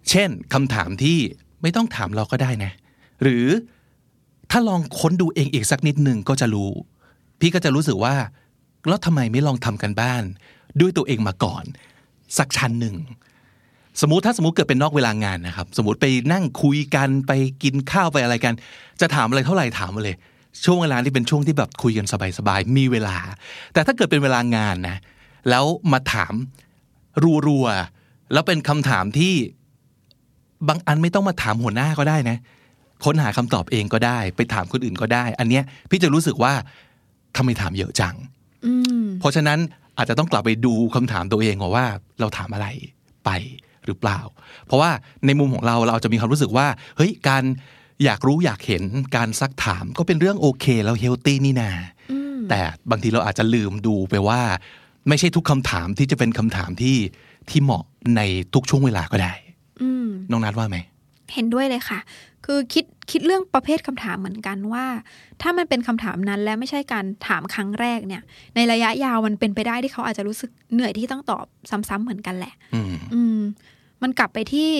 [0.09, 1.17] เช่นคำถามที่
[1.61, 2.71] ไม่ต้องถามเราก็ได้นะ
[3.21, 3.45] หรือ
[4.51, 6.71] ถ้าลองค้นดูเองอีกสักนิดหนึ่งก็จะรู้
[7.39, 8.15] พี่ก็จะรู้สึกว่า
[8.87, 10.23] แล้วทำไมไม่ลองทำกันบ้าน
[10.79, 11.63] ด้วยตัวเองมาก่อน
[12.37, 12.95] สักชั้นหนึ่ง
[14.01, 17.31] สมมติถ้าสมมติเกิดเป็นนอกเวลางานนะครับ สมมติไปนั่งคุยกันไป
[17.63, 18.53] กินข้าวไปอะไรกัน
[19.01, 20.15] จะถามอะไรเท่าไหร่ถามมาเลย
[20.65, 22.05] ช่วงเวลาที่เป็นช่วงที่แบบคุยกัน
[22.37, 23.17] สบายๆมีเวลา
[23.73, 24.97] แต่ถ้าเกิดเป็นเวลางานนะ
[25.49, 26.33] แล้วมาถาม
[27.47, 29.33] รัวๆแล้วเป็นคำถามที่
[30.67, 32.37] บางอันไม่ต้องมาถามหัวหน้าก็ได้นะ
[33.05, 36.53] ค้นหาคำตอบเองก็ได้ ไปถามคนอื่นก็ได้ อันเนี้ยพี่จะรู้สึกว่า
[37.37, 38.15] ทำไมถามเยอะจัง
[38.65, 39.59] อืมเพราะฉะนั้น
[39.97, 41.85] อาจจะต้องกลับไปดูคำถามตัวเองก่อนว่า
[42.19, 42.67] เราถามอะไร
[43.25, 43.29] ไป
[43.85, 44.19] หรือเปล่า
[44.65, 44.91] เพราะว่า
[45.25, 47.43] ในมุมของเราเราจะมีความรู้สึกว่าเฮ้ยการ
[48.03, 48.83] อยากรู้อยากเห็น
[49.15, 51.71] การซักถามก็เป็นเรื่องโอเคแล้วเฮลตี้นี่นา
[52.49, 52.59] แต่
[52.91, 54.41] บางทีเราอาจจะลืมดูไปว่า
[55.07, 56.97] ไม่ใช่ทุกคำถามที่จะเป็นคำถามที่
[57.49, 57.83] ที่เหมาะ
[58.15, 58.21] ใน
[58.53, 59.33] ทุกช่วงเวลาก็ได้
[59.81, 60.77] อืมน้องนัดว่าไหม
[61.33, 61.99] เห็นด้วยเลยค่ะ
[62.45, 64.85] คือคิดคิดเรื่องประเภทคำถามเหมือนกันว่า
[65.41, 68.21] ถ้ามันเป็นคำถามนั้นและไม่ใช่การถามครั้งแรกเนี่ย
[68.55, 73.39] ในระยะยาวมันเป็นไปได้ที่เขาอาจจะรู้สึกเหนื่อยที่ต้องตอบซ้ำๆเหมือนกันแหละอืมอืม
[74.01, 74.71] มันกลับไปที่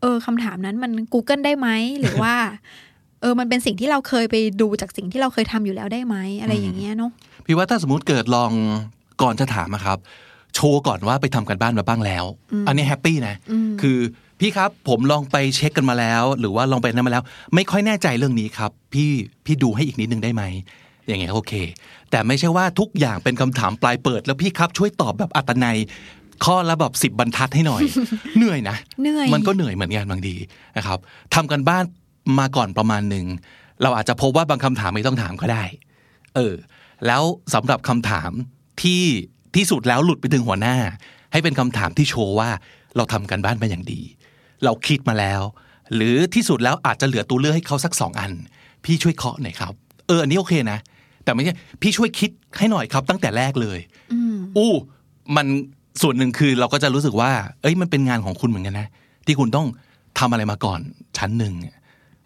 [0.00, 1.68] เออคำถามนั้นมัน Google ได้ไหม
[2.00, 2.34] หรือว่า
[3.20, 7.10] เออมันเป็นสิ่งที่เราเคยไปดูจากสิ่งที่เราเคยทำอยู่แล้วได้ไหมอะไรอย่างเงี้ยเนาะ
[7.46, 8.52] พี่ว่าถ้าสมมติเกิดลอง
[9.22, 9.98] ก่อนจะถามอะครับ
[10.54, 12.24] โชว์ก่อนว่าไปทำกันบ้านมาบ้างแล้ว
[12.66, 13.34] อันนี้ happy นะ
[13.82, 13.98] คือ
[14.40, 19.10] พี่ครับผมลองไปเช็คกันมาแล้ว หรือว่าลองไปนั่นมาแล้ว ไม่ค่อยแน่ใจเรื่องนี้ครับ พี่
[19.44, 20.42] พี่ดูให้อีกนิดนึงได้ไหม
[21.06, 21.52] อย่างเงี้ยโอเค
[22.10, 25.76] แต่ไม่ใช่ว่าทุกอย่างเป็นคำถามปลายเปิด แล้วพี่ครับช่วยตอบแบบอัตนัย
[26.44, 27.82] ข้อละแบบสิบบรรทัดให้หน่อย
[28.36, 30.34] เหนื่อยนะเหนื่อยมันก็เหนื่อยเหมือนกันบางที
[30.76, 30.98] นะครับ
[31.34, 31.84] ทำการบ้าน
[32.38, 33.26] มาก่อนประมาณหนึ่ง
[33.82, 35.64] เราอาจจะพบว่าบางคำถามไม่ต้องถามก็ได้
[36.34, 36.54] เออ
[37.06, 37.22] แล้ว
[37.54, 38.30] สำหรับคำถาม
[38.82, 39.02] ที่
[39.56, 40.76] ที่สุดแล้วหลุดไปถึงหัวหน้า
[41.32, 42.50] ให้เป็นคำถามที่โชว์ว่า
[42.96, 44.00] เราทำกันบ้านมาอย่างดี
[44.64, 45.42] เราคิดมาแล้ว
[45.94, 48.32] หรือที่สุดแล้วอาจจะเหลือตัวเลือกให้เขาสักสองอัน
[48.84, 49.72] พี่ช่วยเคาะหน่อยครับ
[50.06, 50.78] เอออันนี้โอเคนะ
[51.24, 53.78] แต่ไม่ใช่พี่ช่วยคิดให้หน่อยครับ ตั้งแต่แรกเลย
[54.12, 54.72] อืมอู้
[55.36, 55.46] มัน
[56.02, 57.30] ส่วนหนึ่งคือเราก็จะรู้สึกว่า
[57.62, 58.88] เอ้ยมันเป็นงานของคุณเหมือนกันนะ
[59.26, 59.66] ที่คุณต้อง
[60.18, 60.80] ทำอะไรมาก่อน
[61.18, 61.54] ชั้นหนึ่ง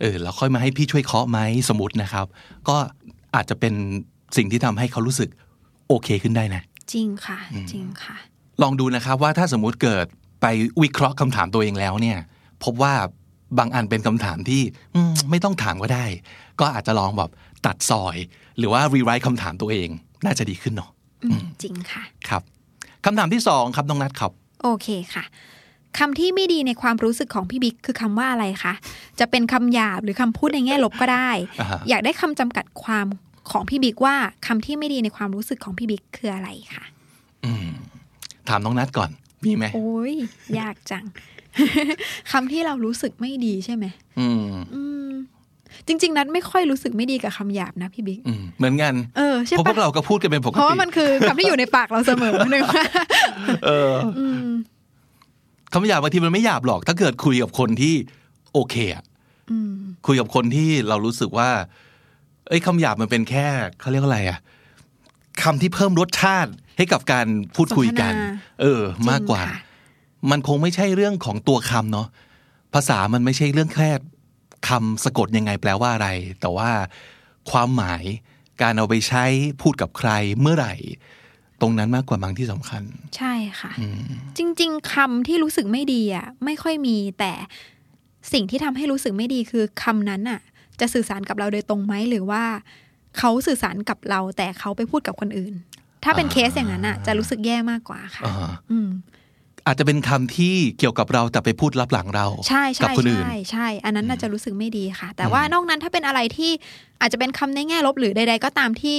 [0.01, 1.39] เออแล้วค่อยมาให้พี่ช่วยเคาะไหม
[1.69, 2.27] สมมตินะครับ
[2.69, 2.77] ก็
[3.35, 3.75] อาจจะเป็น
[4.37, 5.29] สิ่งที่ทำให้เขารู้สึก
[5.89, 6.63] โอเคขึ้นได้นะ
[6.93, 7.39] จริงค่ะ
[7.73, 8.17] จริงค่ะ
[8.63, 10.07] ลองดูนะครับว่าถ้าสมมุติเกิด
[10.41, 10.47] ไป
[10.83, 12.19] วิเคราะห์คำถามตัวเองแล้วเนี่ย
[12.65, 12.95] พบว่า
[13.59, 14.63] บางอันเป็นคำถามที่
[14.95, 16.05] อืมไม่ต้องถามก็ได้
[16.61, 17.31] ก็อาจจะลองแบบ
[17.67, 18.17] ตัดซอย
[18.59, 19.89] หรือว่ารีไรต์คำถามตัวเอง
[20.25, 20.91] น่าจะดีขึ้นเนาะ
[21.25, 22.43] อืมจริงค่ะ ครับ
[23.05, 25.25] คำถามที่สองครับน้องนัทครับ โอเคค่ะ
[25.99, 28.75] คำที่ไม่ดีในความรู้สึกของพี่บิ๊กคือคำว่าอะไรคะ
[29.21, 33.07] จะเป็นคำหยาบหรือคำพูดในแง่ลบก็ได้อ่าฮะอยากได้คำจำกัดความ
[33.51, 36.85] ของพี่บิ๊กว่าคำที่ไม่ดีในความรู้สึกของพี่บิ๊กคืออะไรค่ะ
[37.45, 37.69] อืม
[38.49, 39.11] ถามน้องนัทก่อน
[39.45, 40.15] มีไหมโอ้ย
[40.59, 41.05] ยากจัง
[42.33, 43.85] คำที่เรารู้สึกไม่ดีใช่ไหม
[44.19, 45.11] อืมอืม
[45.87, 52.85] จริง ๆ นัดไม่ค่อยรู้สึกไม่ดีกับคำหยาบนะพี่บิ๊กอืมเหมือนกันเออใช่เพราะพวปะกเราก็พูดกันเป็นปกเพราะติว่ามันคือคำที่อยู่ในปากเราเสมอนึกว่า
[53.67, 54.49] เอออืม
[55.73, 57.95] คำหยาบบางทีมันไม่หยาบหรอก ถ้าเกิดคุยกับคนที่
[58.53, 59.05] โอเคอะ
[59.51, 59.73] อืม
[60.07, 61.51] คุยกับคนที่เรารู้สึกว่า
[62.49, 63.47] เอ้ยคำหยาบมันเป็นแค่
[63.81, 64.39] เขาเรียกว่าอะไรอะ
[65.43, 69.61] คำที่เพิ่มรสชาติให้กับการพูดคุยกันสนทนาเออ มากกว่าจริงค่ะ
[70.31, 72.09] มันคงไม่ใช่เรื่องของตัวคำเนาะ
[72.75, 73.91] ภาษามันไม่ใช่เรื่องแค่
[74.69, 76.09] คำสะกดยังไงแปลว่าอะไร
[76.41, 76.71] แต่ว่า
[77.51, 78.03] ความหมาย
[78.63, 79.25] การเอาไปใช้
[79.63, 80.75] พูดกับใครเมื่อไหร่
[81.61, 82.83] ตรงนั้นมากกว่าบางที่สำคัญ
[83.17, 83.73] ใช่ค่ะ
[84.39, 87.33] จริง ๆคำที่รู้สึกไม่ดีอะ ไม่ค่อยมี แต่
[88.33, 90.41] สิ่งที่ทำให้รู้สึกไม่ดีคือคำนั้นอะ
[90.81, 92.43] จะสื่อสารกับเราโดยตรงไหมหรือว่า
[93.19, 95.55] เขาสื่อสารกับเราแต่เขาไปพูดกับคนอื่น
[96.05, 98.89] ถ้าเป็นเคสอย่างนั้นอะจะรู้สึกแย่มากกว่าค่ะอ่าอืม
[99.67, 106.51] อาจจะเป็นคำที่เกี่ยวกับเราแต่ไปพูดรับหลังเรา ใช่กัใช่คนอื่นใช่ใช่ อันนั้นน่าจะรู้สึกไม่ดีค่ะ แต่ว่านอกนั้นถ้าเป็นอะไรที่
[107.01, 108.97] อาจจะเป็นคำในแง่ลบหรือใด ๆ ก็ตามที่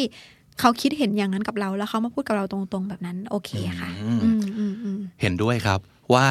[0.60, 5.80] เขาคิดเห็นอย่างนั้นกับเรา แล้วเขามาพูดกับเราตรงๆ แบบนั้น โอเคค่ะอืมอืมอืมอืมเห็นด้วยครับ
[6.14, 6.28] ว่า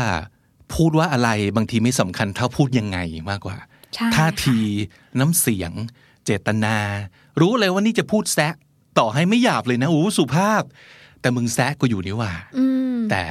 [0.75, 2.99] พูดว่าอะไรบางทีไม่สำคัญเท่าพูดยังไง
[3.31, 3.57] มากกว่า
[3.95, 4.57] ใช่ท่าค่ะที
[5.19, 5.73] น้ำเสียง
[6.25, 6.77] เจตนา
[7.41, 8.55] รู้เลยว่านี่จะพูดแซะ
[8.99, 10.63] ต่อให้ไม่หยาบเลยนะโอ้สุภาพ
[11.21, 12.65] แต่มึงแซะกูอยู่นี่หว่าอื
[12.97, 13.23] มแต่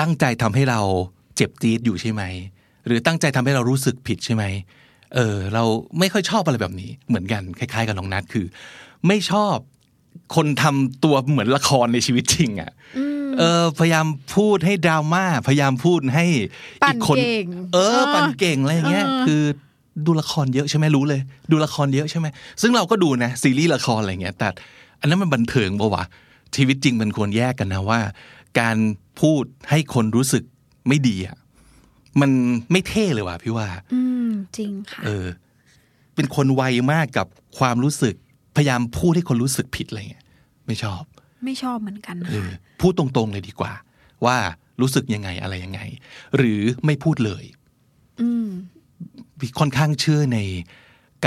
[0.00, 0.80] ตั้งใจทำให้เรา
[1.36, 2.22] เจ็บจี๊ดอยู่ใช่ไหม
[2.86, 4.44] หรือตั้งใจทำให้เรารู้สึกผิดใช่ไหม
[5.14, 5.64] เออ เรา
[5.98, 8.46] ไม่ค่อยชอบอะไรแบบนี้ เหมือนกันคล้ายๆ กับน้องนัทคือ
[9.06, 9.56] ไม่ชอบ
[10.36, 12.70] คนทำตัวเหมือนละครในชีวิตจริงอะ่ะ
[13.38, 16.26] เออ พยายามพูดให้ดราม่าพยายามพูดให้
[16.82, 19.42] ปั่อีนกคนเก่งเออ ปั่นเก่งอะไรอย่างเงี้ยเออคือ
[20.06, 22.26] ดูละครเยอะใช่ไหมรู้เลย ดูละครเยอะใช่ไหม
[22.62, 24.48] ซึ่งเราก็ดูนะซีรีส์ละครอะไรเงี้ยแต่
[25.00, 26.04] อันนั้นมันบันเทิงปะวะ
[26.56, 28.00] ชีวิตจริงมันควรแยกกันนะว่า
[28.60, 28.76] การ
[29.20, 30.42] พูดให้คนรู้สึก
[30.88, 31.36] ไม่ดีอะ
[32.20, 32.30] มัน
[32.72, 35.26] ไม่เท่เลยว่ะพี่ว่า อืมจริงค่ะเออ
[36.14, 37.26] เป็นคนไวมากกับ
[37.58, 38.14] ความรู้สึก
[38.56, 40.24] พยายามพูดให้คนรู้สึกผิดอะไรเงี้ย
[40.66, 41.02] ไม่ชอบ
[41.44, 43.72] ไม่ชอบเหมือนกันนะเออคะพูดตรงๆเลยดีกว่า
[44.24, 44.36] ว่า
[44.80, 45.80] รู้สึกยังไงอะไรยังไง
[46.36, 47.44] หรือไม่พูดเลย
[48.20, 48.48] อืม
[49.58, 50.38] ค่อนข้างเชื่อใน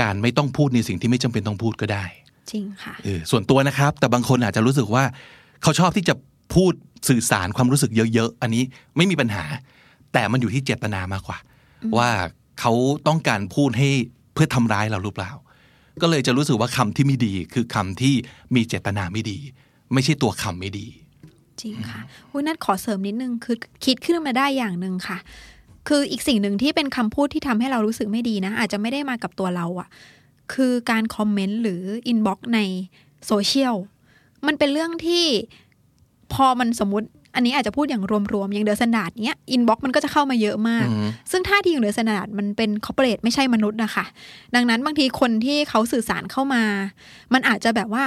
[0.00, 2.04] การไม่ต้องพูดในสิ่งที่ไม่จำเป็นต้องพูดก็ได้
[2.50, 5.04] จริงค่ะเออส่วนตัวนะครับ แต่บางคนอาจจะรู้สึกว่า
[5.62, 6.14] เขาชอบที่จะ
[6.54, 6.72] พูด
[7.08, 8.62] สื่อสารความรู้สึกเยอะๆ อันนี้
[8.96, 9.44] ไม่มีปัญหา
[10.12, 11.38] แต่มันอยู่ที่เจตนามากกว่า
[11.96, 12.08] ว่า
[12.60, 12.72] เขา
[13.08, 13.88] ต้องการพูดให้
[14.34, 15.30] เพื่อทำร้ายเราหรือเปล่า
[16.02, 18.14] ก็เลยจะรู้สึกว่าคำที่ไม่ดีคือคำที่
[18.54, 19.38] มีเจตนาไม่ดี
[19.92, 20.86] ไม่ใช่ตัวคำไม่ดี
[21.60, 25.18] จริงค่ะอุ้ยนัดขอเสริมนิดนึงคือคิดขึ้นมาได้อย่างหนึ่งค่ะ
[25.88, 29.88] คืออีกสิ่งหนึ่งที่เป็นคำพูดที่ทำให้เรารู้สึกไม่ดีนะ อาจจะไม่ได้มากับตัวเราอะ
[30.52, 32.60] คือการคอมเมนต์หรือinbox ใน
[33.26, 33.76] โซเชียล
[34.46, 35.24] มันเป็นเรื่องที่
[36.32, 44.04] พอมันสมมติ อันนี้อาจจะพูดอย่างรวมๆ อย่างเดอ s ส a นดาร์ดเนี้ยอินบ็อกซ์มันก็จะเข้ามาเยอะมากอืมซึ่งท่าทีของเดอ s ส a นดาร์ดมันเป็นคอร์เปอเรทไม่ใช่มนุษย์นะคะ
[44.54, 46.62] ดังนั้นบางทีคนที่เขาสื่อสารเข้ามา
[47.32, 48.04] มันอาจจะแบบว่า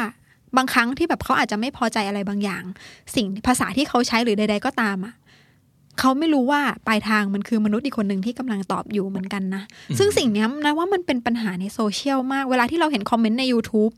[0.58, 2.64] บางครั้งที่แบบเขาอาจจะไม่พอใจอะไรบางอย่าง
[3.16, 5.14] ซึ่งภาษาที่เขาใช้หรือใด ๆ ก็ตามอะ
[6.00, 9.64] เขาไม่รู้ว่าปลายทางมันคือมนุษย์อีกคนหนึ่งที่กำลังตอบอยู่เหมือนกันนะ
[9.98, 13.94] ซึ่งสิ่งเนี้ยนะว่ามันเป็นปัญหาในโซเชียลมาก เวลาที่เราเห็นคอมเมนต์ใน YouTube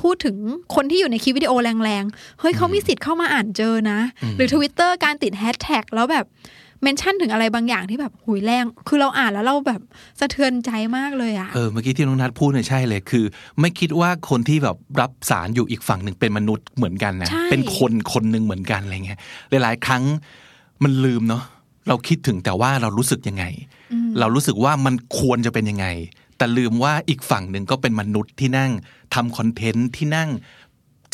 [0.00, 0.36] พูดถึง
[0.74, 1.52] คนที่อยู่ในคลิปวิดีโอ
[1.84, 3.98] แรงๆ เฮ้ยเขามีสิทธิ์เข้ามาอ่านเจอนะ
[4.36, 6.26] หรือ Twitter การติดแฮชแท็กแล้วแบบ
[6.82, 9.80] mention ถึงอะไรบางอย่างที่แบบหุยแรง คือเราอ่านแล้วเราแบบ
[10.20, 13.24] สะเทือนใจมากเลยอะเออเมื่อกี้ที่น้องนัทพูดเนี่ยใช่เลยคือ
[13.60, 19.18] ไม่คิดว่าคนที่แบบรับสารอยู่อีกฝั่งหนึ่งเป็นมนุษย์เหมือนกันนะใช่เป็นคนคนหนึ่งเหมือนกันอะไรเงี้ย
[19.50, 20.02] หลายๆ ครั้ง
[20.84, 21.42] มันลืมเนาะ
[21.88, 23.44] เราคิดถึงแต่ว่าเรารู้สึกยังไง
[24.20, 25.86] เรารู้สึกว่ามันควรจะเป็นยังไง
[26.36, 28.70] แต่ลืมว่าอีกฝั่งหนึ่งก็เป็นมนุษย์ที่นั่ง
[29.14, 30.28] ทำคอนเทนต์ที่นั่ง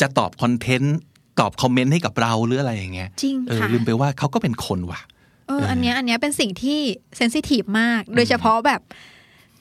[0.01, 0.95] จะตอบคอนเทนต์
[1.39, 5.01] ตอบคอมเมนต์ให้กับเราหรืออะไรอย่างเงี้ยจริงเออค่ะลืมไปว่าเขาก็เป็นคนว่ะ
[5.47, 6.79] เอออันเนี้ยอันเนี้ยเป็นสิ่งที่
[7.17, 8.81] sensitive มาก โดยเฉพาะแบบ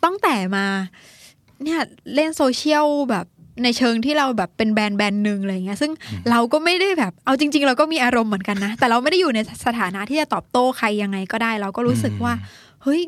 [0.04, 0.66] ตั้งแต่มา
[1.64, 1.80] เนี่ย
[2.14, 3.26] เล่นโซเชียลแบบ
[3.64, 5.92] ในเชิงที่เราแบบเป็นแบรนด์แบรนด์หนึ่งอะไรเงี้ยซึ่ง
[6.30, 12.32] เราก็ไม่ได้แบบเอาจริง ๆ เราก็มีอารมณ์เหมือนกันนะ แต่เราไม่ได้อยู่ในสถานะที่จะตอบโต้ใครยังไงก็ได้ เราก็รู้สึกว่า
[12.82, 13.00] เฮ้ย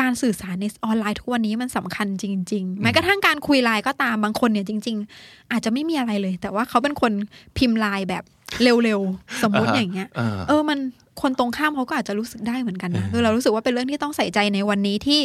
[0.00, 7.12] การสื่อสารในออนไลน์ทุกวันนี้มันสำคัญจริง ๆ แม้กระทั่งการคุยไลน์ก็ตามบางคนเนี่ยจริง ๆ อาจจะไม่มีอะไรเลย แต่ว่าเขาเป็นคน
[7.58, 8.24] พิมพ์ไลน์แบบ
[8.62, 10.78] เร็วๆ สมมุติอ่าฮะอย่างเงี้ยอ่าเออมัน
[11.22, 15.20] คนตรงข้ามเขาก็อาจจะรู้สึกได้เหมือนกันนะเออคือเรารู้สึกว่าเป็นเรื่องที่ต้องใส่ใจในวันนี้ที่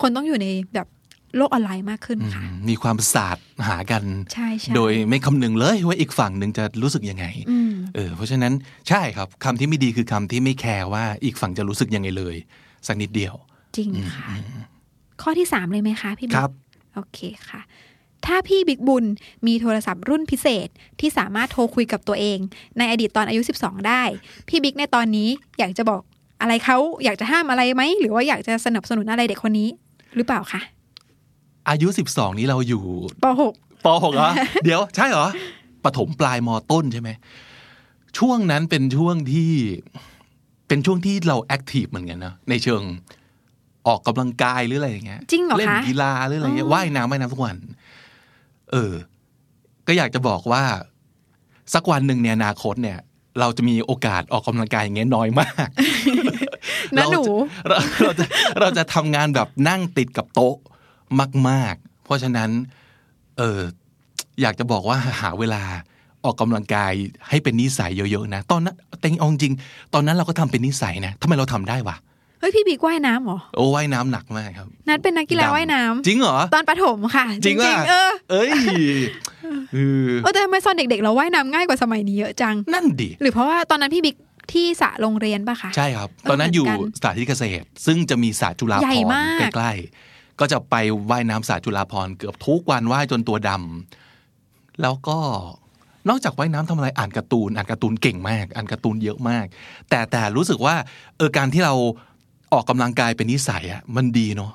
[0.00, 0.86] คนต้องอยู่ในแบบ
[1.36, 8.52] โลกออนไลน์มากขึ้นค่ะ มีความศาสตร์หากันใช่ใช่โดยไม่คำนึงเลยว่าอีกฝั่งหนึ่งจะรู้สึกยังไงอืมเออเพราะฉะนั้น
[8.88, 12.36] ใช่ครับคำที่ไม่ดีคือคำที่ไม่แคร์ว่าอีกฝั่งจะรู้สึกยังไงเลย
[12.86, 13.34] สักนิดเดียว
[13.76, 14.26] จริงค่ะ
[15.22, 16.50] ข้อที่สามเลยไหมคะพี่บิ๊กครับ
[16.94, 17.18] โอเค
[17.50, 17.60] ค่ะ
[18.26, 19.04] ถ้าพี่บิ๊กบุญ
[19.46, 20.68] มีโทรศัพท์รุ่นพิเศษ
[21.00, 22.38] ที่สามารถโทรคุยกับตัวเอง
[22.78, 24.02] ในอดีตตอนอายุ 12 ได้
[24.48, 26.02] พี่บิ๊กในตอนนี้อยากจะบอก
[26.40, 29.68] อะไรเขาอยากจะห้ามอะไรไหม หรือว่าอยากจะสนับสนุนอะไรเด็กคนนี้
[30.16, 30.60] หรือเปล่าคะ
[31.68, 32.82] อายุ 12 นี้เราอยู่
[33.24, 33.26] ป
[33.84, 34.30] ป .6 เหรอ
[34.64, 35.26] เดี๋ยวใช่เหรอ
[35.84, 37.10] ปฐมปลายมต้นใช่ไหม
[38.18, 39.50] ช่วงนั้นเป็นช่วงที่
[40.68, 42.82] เป็นช่วงที่เราแอคทีฟเหมือนกันนะในเชิง
[43.86, 47.56] ออกกำลังกายหรืออะไรอย่างเงี้ยจริงเหรอคะเล่นกีฬาหรืออะไรเงี้ยอ๋อว่ายน้ำว่ายน้ำทุกวัน
[48.72, 48.94] เออ
[49.86, 50.62] ก็อยากจะบอกว่า
[51.74, 52.98] สักวันหนึ่งในอนาคตเนี่ย
[53.40, 55.68] เราจะมีโอกาสออกกำลังกายอย่างเงี้ยน้อยมาก
[56.96, 57.22] นะหนู
[57.68, 58.24] เราจะเราจะ
[58.60, 60.56] เราจะทำงานแบบนั่งติดกับโต๊ะ
[61.48, 62.50] มาก ๆ เพราะฉะนั้น
[63.38, 63.60] เออ
[64.42, 65.62] อยากจะบอกว่าหาเวลา
[66.24, 66.92] ออกกำลังกาย
[67.28, 71.96] ให้เป็นนิสัยเยอะๆนะ ตอนนั้นแต่เอาจริงๆตอนนั้นเราก็ทำเป็นนิสัยนะทำไมเราทำได้วะ
[72.40, 78.50] เฮ้ยพี่บิ๊กว่ายน้ำเหรอโอ้ว่ายน้ำหนักมากครับ นัดเป็นนักกีฬาว่ายน้ำจริงเหรอตอนประถมค่ะ จริงๆป่ะเออเอ้ย
[79.74, 84.16] เออเออแต่ทำไมตอนเด็กๆ เราว่ายน้ำง่ายกว่าสมัยนี้เยอะจัง นั่นดิหรือเพราะว่าตอนนั้นพี่บิ๊ก
[84.52, 90.11] ที่สระโรงเรียนป่ะคะใช่ครับ ตอนนั้นอยู่เหมือนกันสถานที่เกษตร ซึ่งจะมีสระจุฬาภรณ์ใหญ่มากใกล้ๆ
[90.42, 90.76] ก็จะไป
[91.10, 95.18] ว่ายน้ำสระจุฬาภรณ์เกือบทุกวันว่ายจนตัวดำแล้วก็
[96.08, 99.46] นอกจากว่ายน้ำทำอะไรอ่านการ์ตูน อ่านการ์ตูนเก่งมาก อ่านการ์ตูนเยอะมาก
[99.88, 100.74] แต่แต่รู้สึกว่า
[101.16, 101.74] เออการที่เรา
[102.52, 104.52] ออกกำลังกายเป็นนิสัยอะมันดีเนาะ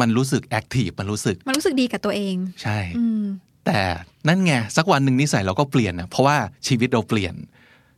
[0.00, 3.24] มันรู้สึก active มันรู้สึก มันรู้สึกดีกับตัวเอง ใช่อืม
[3.66, 3.80] แต่
[4.28, 6.36] นั่นไงสักวันหนึ่งนิสัยเราก็เปลี่ยนนะเพราะว่า
[6.68, 7.34] ชีวิตเราเปลี่ยน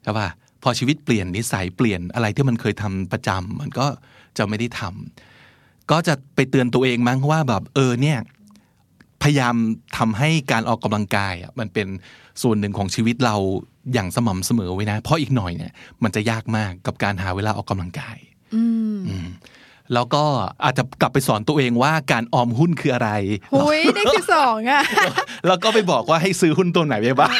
[0.02, 0.28] ใช่ป่ะ
[0.62, 3.86] พอชีวิตเปลี่ยนนิสัยเปลี่ยนอะไรที่มันเคยทำประจำมันก็
[4.38, 5.35] จะไม่ได้ทำ
[5.90, 8.18] ก็จะไปเตือนตัวเองมั้งว่าแบบเออเนี่ย
[9.22, 9.54] พยายาม
[9.98, 11.88] ทำให้การออกกำลังกายอะมันเป็น
[12.42, 13.36] ส่วนหนึ่งของชีวิตเรา
[13.92, 15.72] อย่างสม่ำเสมอไว้นะ เพราะอีกหน่อยเนี่ย
[16.02, 18.16] มันจะยากมากกับการหาเวลาออกกำลังกาย
[18.54, 19.28] อืมอืม
[19.94, 20.24] แล้วก็
[20.64, 23.10] อาจจะกลับไปสอนตัวเองว่าการออมหุ้นคืออะไร
[23.54, 24.82] หุยได้ที่สองอะ
[25.46, 27.32] แล้วก็ไปบอกว่าให้ซื้อหุ้นตัวไหนไปบ้าง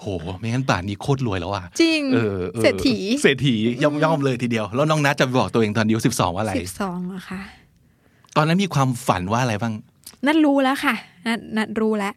[0.00, 0.06] โห
[0.38, 7.40] ไม่งั้นป่านนี้โคตรรวยแล้วอะ จริงเออออเศรษฐี เศรษฐีย่อมย่อมๆเลยทีเดียว แล้วน้องนัทจะไปบอกตัวเองตอนอายุสิบสองว่าอะไรสิบสองอะค่ะ
[8.36, 9.74] ตอนนั้นมีความฝันว่าอะไรบ้าง
[10.26, 10.94] นัดรู้แล้วค่ะ
[11.26, 12.14] นัดนัดรู้แล้ว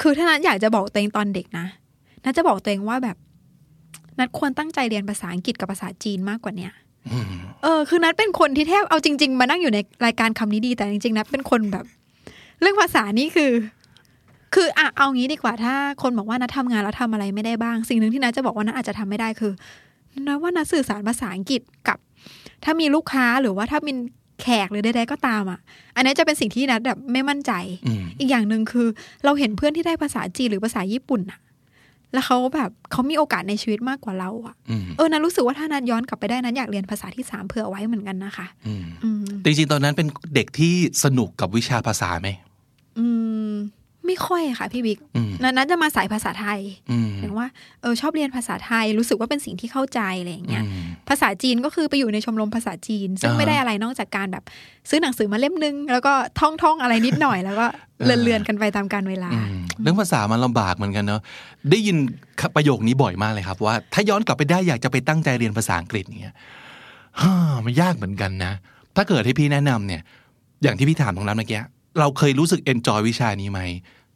[0.00, 1.66] คือถ้านัดอยากจะบอกตัวเองตอนเด็กนะ
[2.24, 3.16] นัดจะบอกตัวเองว่าแบบ
[4.18, 6.72] นัดควรตั้งใจเรียนภาษาอังกฤษกับภาษาจีนมากกว่าเนี้ย
[7.12, 7.24] อืม
[7.62, 11.84] เออ คือนัดเป็นคนที่แทบเอาจริง ๆ มานั่งอยู่ในรายการคำนี้ดี แต่จริงๆนัดเป็นคนแบบ
[12.60, 13.50] เรื่องภาษานี่คือ
[14.54, 19.52] คืออะเอางี้ดีกว่าถ้าคนบอกว่านัดทำงานแล้วทำอะไรไม่ได้บ้าง สิ่งหนึ่งที่นัดจะบอกว่านัดอาจจะทำไม่ได้คือ
[20.26, 21.98] นัดว่านัดสื่อสารภาษาอังกฤษกับ
[22.64, 23.92] ถ้ามีลูกค้าหรือว่าถ้ามี
[24.42, 25.60] แขกหรือใดๆก็ตามอะ
[25.96, 27.52] อันนี้จะเป็นสิ่งที่นัดแบบไม่มั่นใจ
[27.86, 28.88] อืมอีกอย่างหนึ่งคือ
[29.24, 31.40] เราเห็นเพื่อนที่ได้ภาษาจีนหรือภาษาญี่ปุ่นอะ
[32.12, 42.28] แล้วเขาแบบเขามีโอกาสในชีวิตมากกว่าเราอะอืมเออนันรู้สึกว่าถ้านันย้อนกลับไปได้นันอยากเรียนภาษาที่สามเผื่อไว้เหมือนกันนะคะอืมอืมแต่จริงๆตอนนั้นเป็นเด็กที่สนุกกับวิชาภาษาไหม
[42.98, 43.06] อื
[43.50, 43.52] ม
[44.08, 47.48] ไม่ค่อยค่ะพี่บิ๊กอืมนันนันจะมาสายภาษาไทยอืมอย่างว่า
[47.82, 54.44] เออชอบเรียนภาษาไทยรู้สึกว่าเป็นสิ่งที่เข้าใจอะไรอย่างเงี้ยอืมภาษาจีนก็คือไปอยู่ในชมรมภาษาจีน ซึ่งอ่าไม่ได้อะไรนอกจากการแบบ
[54.88, 57.66] ซื้อหนังสือมาเล่มนึง แล้วก็ท่องท่องๆอะไรนิดหน่อย แล้วก็
[58.04, 61.20] เลื่อนๆกันไปตามการเวลาอืมเรื่องภาษามันลำบากเหมือนกันเนาะ
[61.70, 61.96] ได้ยิน
[62.56, 66.36] ประโยคนี้บ่อยมากเลยครับ ว่าถ้าย้อนกลับไปได้อยากจะไปตั้งใจเรียนภาษาอังกฤษเนี่ย
[67.20, 68.52] ฮ่ามันยากเหมือนกันนะ
[68.96, 70.02] ถ้าเกิดให้พี่แนะนำเนี่ย
[70.62, 71.60] อย่างที่พี่ถามตรงนั้นเมื่อกี้
[72.00, 73.60] เราเคยรู้สึกเอนจอยวิชานี้ไหม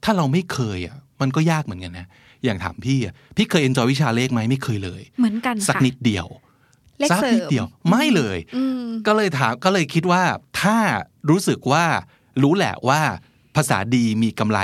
[0.05, 2.07] ถ้าเราไม่เคยอะมันก็ยากเหมือนกันนะ
[2.45, 6.27] อย่างถามพี่อะพี่เคยเอนจอยวิชาเลขไหมไม่เคยเลย เหมือนกันสักค่ะนิดเดียว
[6.99, 10.23] เลขสักเสรินิดมเดียวไม่เลยอืมก็เลยถามก็เลยคิดว่า
[10.61, 10.77] ถ้า
[11.31, 11.85] รู้สึกว่า
[12.43, 13.01] รู้แหละว่า
[13.57, 14.61] ภาษาดีมีกำไร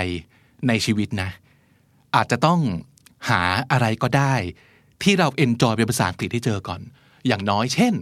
[0.68, 1.31] ในชีวิตนะ
[2.14, 2.61] อาจจะต้อง
[3.29, 4.35] หาอะไรก็ได้
[5.03, 6.81] ที่เราเอนจอยเป็นภาษาอังกฤษให้เจอก่อน
[7.27, 7.94] อย่างน้อยเช่น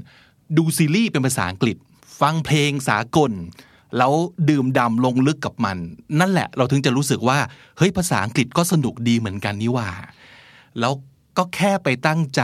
[0.56, 1.76] ดูซีรีส์เป็นภาษาอังกฤษ
[2.20, 3.32] ฟังเพลงสากล
[3.98, 4.12] แล้ว
[4.50, 5.76] ดื่มด่ำลงลึกกับมัน
[6.20, 7.38] นั่นแหละเราถึงจะรู้สึกว่า
[7.78, 9.88] เฮ้ยภาษาอังกฤษก็สนุกดีเหมือนกันนี่ว่า
[10.80, 10.92] แล้ว
[11.38, 12.42] ก็แค่ไปตั้งใจ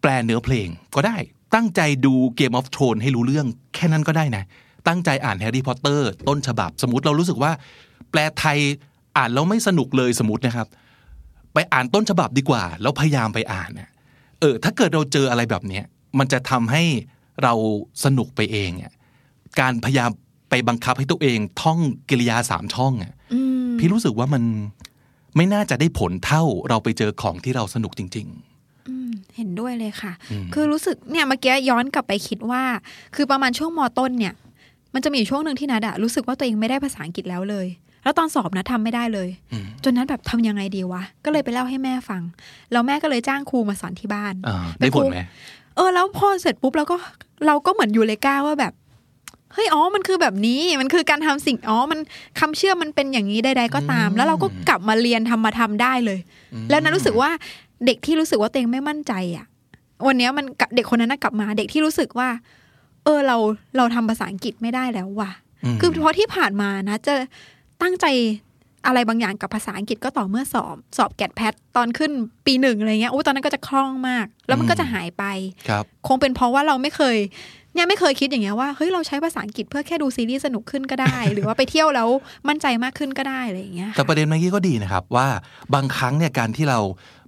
[0.00, 1.16] แปลเนื้อเพลงก็ได้
[1.54, 4.44] ตั้งใจดู Game of Thrones ให้รู้เรื่อง แค่นั้นก็ได้นะ
[4.88, 7.52] ตั้งใจอ่านแฮร์รี่พอตเตอร์ต้นฉบับสมมติเรารู้สึกว่า
[8.10, 8.58] แปลไทย
[9.16, 10.68] อ่านแล้วไม่สนุกเลยสมมตินะครับ
[11.54, 13.90] ไปอ่านต้นฉบับดีกว่า แล้วพยายามไปอ่านน่ะ
[14.40, 15.84] เออถ้าเกิดเราเจออะไรแบบเนี้ย
[16.18, 16.82] มันจะทำให้
[17.42, 17.54] เรา
[18.04, 18.92] สนุกไปเองอะ
[19.60, 20.10] การพยายาม
[20.54, 24.42] ไปบังคับให้ตัวเองท่องกิริยาสามช่องอะอืมพี่รู้สึกว่ามัน
[25.36, 28.28] ไม่น่าจะได้ผลเท่าเราไปเจอของที่เราสนุกจริง
[28.88, 32.62] อืมเห็นด้วยเลยค่ะอืมคือรู้สึกเนี่ยเมื่อกี้ย้อนกลับไปคิดว่า
[33.14, 34.34] คือประมาณช่วงมต้นเนี่ย
[34.94, 37.66] มันจะมีอยู่ช่วงหนึ่งที่นัดอะรู้สึกว่าตัวเองไม่ได้ภาษาอังกฤษแล้วเลย
[38.02, 42.22] แล้วตอนสอบนะทำไม่ได้เลยอืมจนนัดแบบทำยังไงดีวะ ก็เลยไปเล่าให้แม่ฟัง
[42.72, 45.18] แล้วแม่ก็เลยจ้างครูมาสอนที่บ้านๆอ่าได้ผลไหม
[45.76, 46.96] เออแล้วพอเสร็จปุ๊บเราก็
[47.46, 48.72] เราก็เหมือนยูเลกาว่าแบบ
[49.54, 52.00] เฮ้ยอ๋อมันคือแบบนี้มันคือการทำสิ่งอ๋อมัน
[52.40, 56.18] คำเชื่อมมันเป็นอย่างนี้ใดๆก็ตาม แล้วเราก็กลับมาเรียนทำมาทำได้เลย
[56.70, 57.30] แล้วนั้นรู้สึกว่า
[57.86, 59.46] เด็กที่รู้สึกว่าตัวเองไม่มั่นใจอะ
[60.06, 62.28] วันเนี้ยมันกับเด็กคนนั้นนะกลับมาเด็กที่รู้สึกว่า
[63.04, 63.36] เออเรา
[63.76, 65.30] เราทำภาษาอังกฤษไม่ได้แล้วว่ะ
[65.74, 67.14] มคือเพราะที่ผ่านมานะจะ
[67.82, 68.06] ตั้งใจ
[68.86, 72.10] อะไรบางอย่างกับภาษาอังกฤษก็ต่อเมื่อสอบ สอบแกดแพทตอนขึ้น
[72.46, 75.24] ปีหนึ่งอะไรเงี้ยโอ้ตอนนั้นก็จะคล่องมาก แล้วมันก็จะหายไป
[75.68, 77.16] ครับคงเป็นเพราะว่าเราไม่เคย
[77.74, 82.08] เนี่ยไม่เคยคิดอย่างเงี้ยว่าเฮ้ยเราใช้ภาษาอังกฤษเพื่อแค่ดูซีรีส์สนุกขึ้นก็ได้ หรือว่าไปเที่ยวแล้ว
[82.48, 85.26] มั่นใจมากขึ้นก็ได้อะไรอย่างเงี้ยแต่ประเด็นเมื่อกี้ก็ดีนะครับว่า
[85.74, 86.78] บางครั้งเนี่ยการที่เรา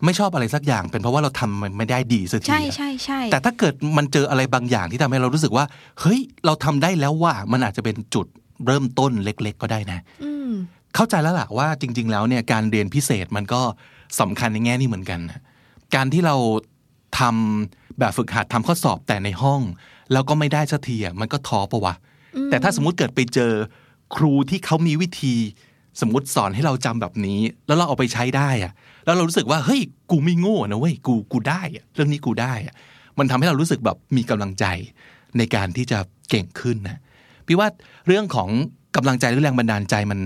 [0.04, 5.64] ไม่ชอบอะไรสักอย่าง เป็นเพราะว่าเราทำมันไม่ได้ดีสักทีใช่อะใช่ใช่แต่ถ้าเกิดมันเจออะไรบางอย่างที่ทำให้เรารู้สึกว่า
[6.00, 8.26] เฮ้ยเราทำได้แล้วว่ามันอาจจะเป็นจุด
[8.66, 10.50] เริ่มต้นเล็ก ๆ ก็ได้นะอืม
[10.94, 13.60] เข้าใจแล้วล่ะว่าจริง ๆ แล้วเนี่ยการเรียนพิเศษมันก็
[14.20, 15.40] สำคัญในแง่นี้เหมือนกันนะ
[15.94, 16.36] การที่เรา
[17.18, 19.60] ทำแบบฝึกหัดทำข้อสอบแต่ในห้อง
[20.12, 21.94] แล้วก็ไม่ได้สักทีอะมันก็ท้อปะวะ
[22.50, 23.52] แต่ถ้าสมมติเกิดไปเจอ
[24.16, 25.34] ครูที่เขามีวิธี
[26.00, 28.72] สมมติสอนให้เราจำแบบนี้ แล้วเราเอาไปใช้ได้อะ
[29.04, 32.74] แล้วเรารู้สึกว่าเฮ้ยกูไม่โง่นะเว้ยกูกูได้อะเรื่องนี้กูได้อะ
[33.18, 34.64] มันทำให้เรารู้สึกแบบมีกำลังใจ
[35.38, 35.98] ในการที่จะ
[36.30, 37.00] เก่งขึ้นนะ
[37.46, 37.68] พี่ว่า
[38.06, 38.48] เรื่องของ
[38.96, 40.20] กำลังใจหรือแรงบันดาลใจมัน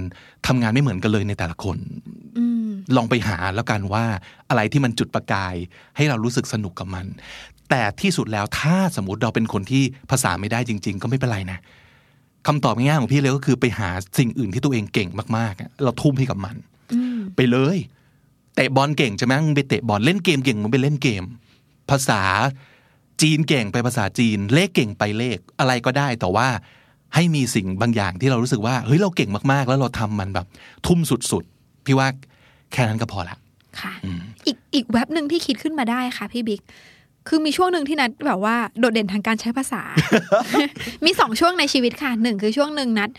[0.47, 1.77] ทำงานไม่เหมือนกันเลยในแต่ละคน
[2.39, 4.05] อืมลองไปหาแล้วกันว่า
[4.49, 5.55] อะไรที่มันจุดประกาย
[5.97, 7.07] ให้เรารู้สึกสนุกกับมัน
[7.71, 11.59] แต่ที่สุดแล้วถ้าสมมติเราเป็นคนที่ภาษาไม่ได้จริง ๆ ก็ไม่เป็นไรนะ
[12.47, 16.57] คำตอบง่ายๆของพี่เลยก็คือไปหาสิ่งอื่นที่ตัวเองเก่งมากๆอะเราทุ่มให้กับมัน
[16.93, 17.79] อืมไปเลย
[18.55, 21.23] เตะบอลเก่งใช่ไหมมึงไปเตะบอลเล่นเกมเก่งมึงไปเล่นเกม
[21.91, 22.23] ภาษา
[23.23, 26.49] จีนเก่งไปภาษาจีน เลขเก่งไปเลขอะไรก็ได้แต่ว่า
[27.15, 30.47] ให้มีสิ่งบางอย่างที่เรารู้สึกว่าเฮ้ยเราเก่งมากๆ แล้วเราทำมันแบบ
[30.87, 32.09] ทุ่มสุดๆพี่ว่า
[32.73, 33.37] แค่นั้นก็พอละ
[33.81, 33.93] ค่ะ
[34.47, 36.61] อีกอีกเว็บหนึ่งที่คิดขึ้นมาได้ค่ะพี่บิ๊ก
[37.29, 39.83] คือมีช่วงหนึ่งที่นัดแบบว่าโดดเด่นทางการใช้ภาษา
[41.05, 43.11] มีสองช่วงในชีวิตค่ะหนึ่งคือช่วงหนึ่งนัด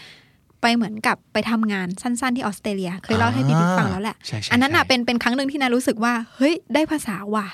[0.62, 7.48] ไปเหมือนกับไปทำงานสั้นๆที่ออสเตรเลีย เคยเล่าให้พี่บิ๊กฟังแล้วแหละใช่ใช่อันนั้นอะใช่เป็นเป็นครั้งหนึ่งที่นัดรู้สึกว่า เฮ้ย ได้ภาษาว่ะ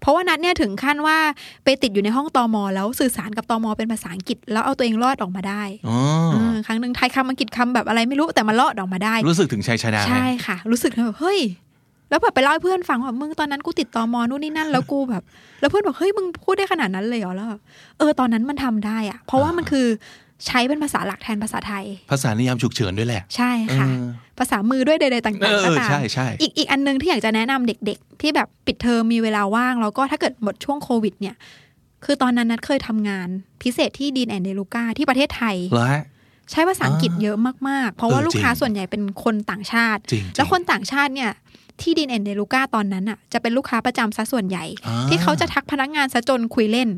[0.00, 1.18] เพราะว่านัดเนี่ยถึงขั้นว่า
[1.64, 5.96] ไปติดอยู่ในห้องตอมอแล้วสื่อสารกับตอมอเป็นภาษาอังกฤษ แล้วเอาตัวเองรอดออกมาได้อ๋อ
[6.32, 11.40] เออครั้งหนึ่งไทยคำอังกฤษคำแบบอะไรไม่รู้แต่มันรอดออกมาได้ รู้สึกถึงชัยชนะไหมใช่ค่ะ รู้สึกแบบเฮ้ย
[12.10, 15.22] แล้วแบบไปเล่าให้เพื่อนฟังว่ามึงตอนนั้นกูติดตอมอนู่นนี่นั่นแล้วกูแบบ
[15.60, 17.60] แล้วเพื่อนบอกเฮ้ยมึงพูดได้ขนาดนั้นเลยเหรอแล้วแบบ
[17.98, 19.86] เออตอนนั้นมันทำได้อะเพราะว่ามันคือ
[20.46, 24.04] ใช้เป็นภาษาหลักแทนภาษาไทย ภาษานิยามฉุกเฉินด้วยแหละ ใช่ค่ะเออ
[24.38, 31.36] ภาษามือด้วยใดๆต่างๆเอก็อตามใช่ใช่อีกอีกอันนึงที่อยากจะแนะนำเด็ก ๆ ที่แบบปิดเทอมมีเวลาว่าง แล้วก็ถ้าเกิดหมดช่วงโควิด เนี่ย
[32.04, 33.28] คือตอนนั้นนัดเคยทำงาน
[33.62, 36.02] พิเศษที่ดีนแอนเดลูกาที่ประเทศไทยเหรอฮะ
[36.50, 37.36] ใช้ภาษาอังกฤษเยอะ
[37.68, 41.30] มากๆ เพราะว่าเออลูกค้าจริงส่วนใหญ่เป็นคนต่างชาติจริงๆแล้วคนต่างชาติเนี่ย
[41.80, 46.88] ที่ Dean & DeLuca ตอนนั้นอะจะเป็นลูกค้าประจำซะส่วนใหญ่อ่าที่เขาจะทักพนักงานซะจนคุยเล่น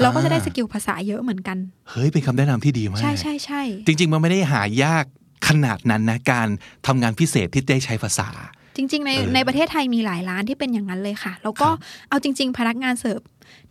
[0.00, 1.58] เราก็จะได้อ่า skill ภาษาเยอะเหมือนกัน
[1.90, 5.04] เฮ้ย เป็นคำแนะนำที่ดีมากใช่ใช่ใช่จริง ๆ มันไม่ได้หายาก
[5.48, 6.48] ขนาดนั้นนะการ
[6.86, 8.28] ทำงานพิเศษที่ได้ใช้ภาษา
[8.76, 13.20] จริง ๆ ในเออในประเทศไทยมีหลายร้านที่เป็นอย่างนั้นเลยค่ะ แล้วก็ครับเอาจริง ๆ พนักงานเสิร์ฟ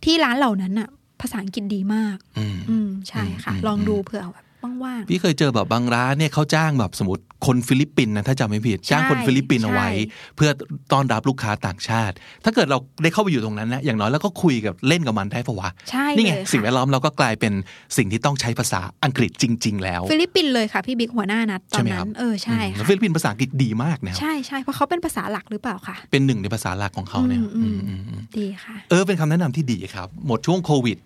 [0.04, 0.88] ที่ร้านเหล่านั้นอะ
[1.20, 4.44] ภาษาอังกฤษดีมาก อืมอืมใช่ค่ะอืมลองดูเผื่อแบบ
[4.82, 10.50] ว่างพี่เคยเจอแบบบางร้านเนี่ยเขาจ้างแบบสมมติคนฟิลิปปินส์นะถ้าจำไม่ผิดจ้างคนฟิลิปปินส์เอาไว้ใช่เพื่อ
[10.92, 17.52] ต้อนรับลูกค้าต่างชาติ ถ้าเกิดเราได้เข้าไปอยู่ตรงนั้นนะอย่างน้อยแล้วก็คุยกับเล่นกับมันได้ปะวะๆใช่นี่ไงเลยค่ะสิ่งแวดล้อมเราก็กลายเป็น
[17.96, 30.98] สิ่งที่ต้องใช้ภาษาอังกฤษจริง ๆ แล้ว ฟิลิปปินส์เลยค่ะพี่บิ๊กหัวหน้านัดตอใช่นไหมคนั้รับนเออใช่อืมแล้วค่ะฟิลิปปินส์ภาษาอังกฤษดีมากนะครับใช่ใช่เพราะเขาเป็นภาษาหลักหรือเปล่าค่ะ เป็นหนึ่งในภาษาหลักของเขาเนี่ยอืมอืมอืมดีค่ะ เออเป็นคำแนะนำที่ดีครับ หมดช่วงโควิด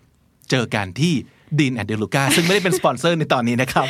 [0.51, 1.13] เจอกันที่
[1.59, 3.87] Dean & DeLuca ซึ่งไม่ได้เป็นสปอนเซอร์ในตอนนี้นะครับ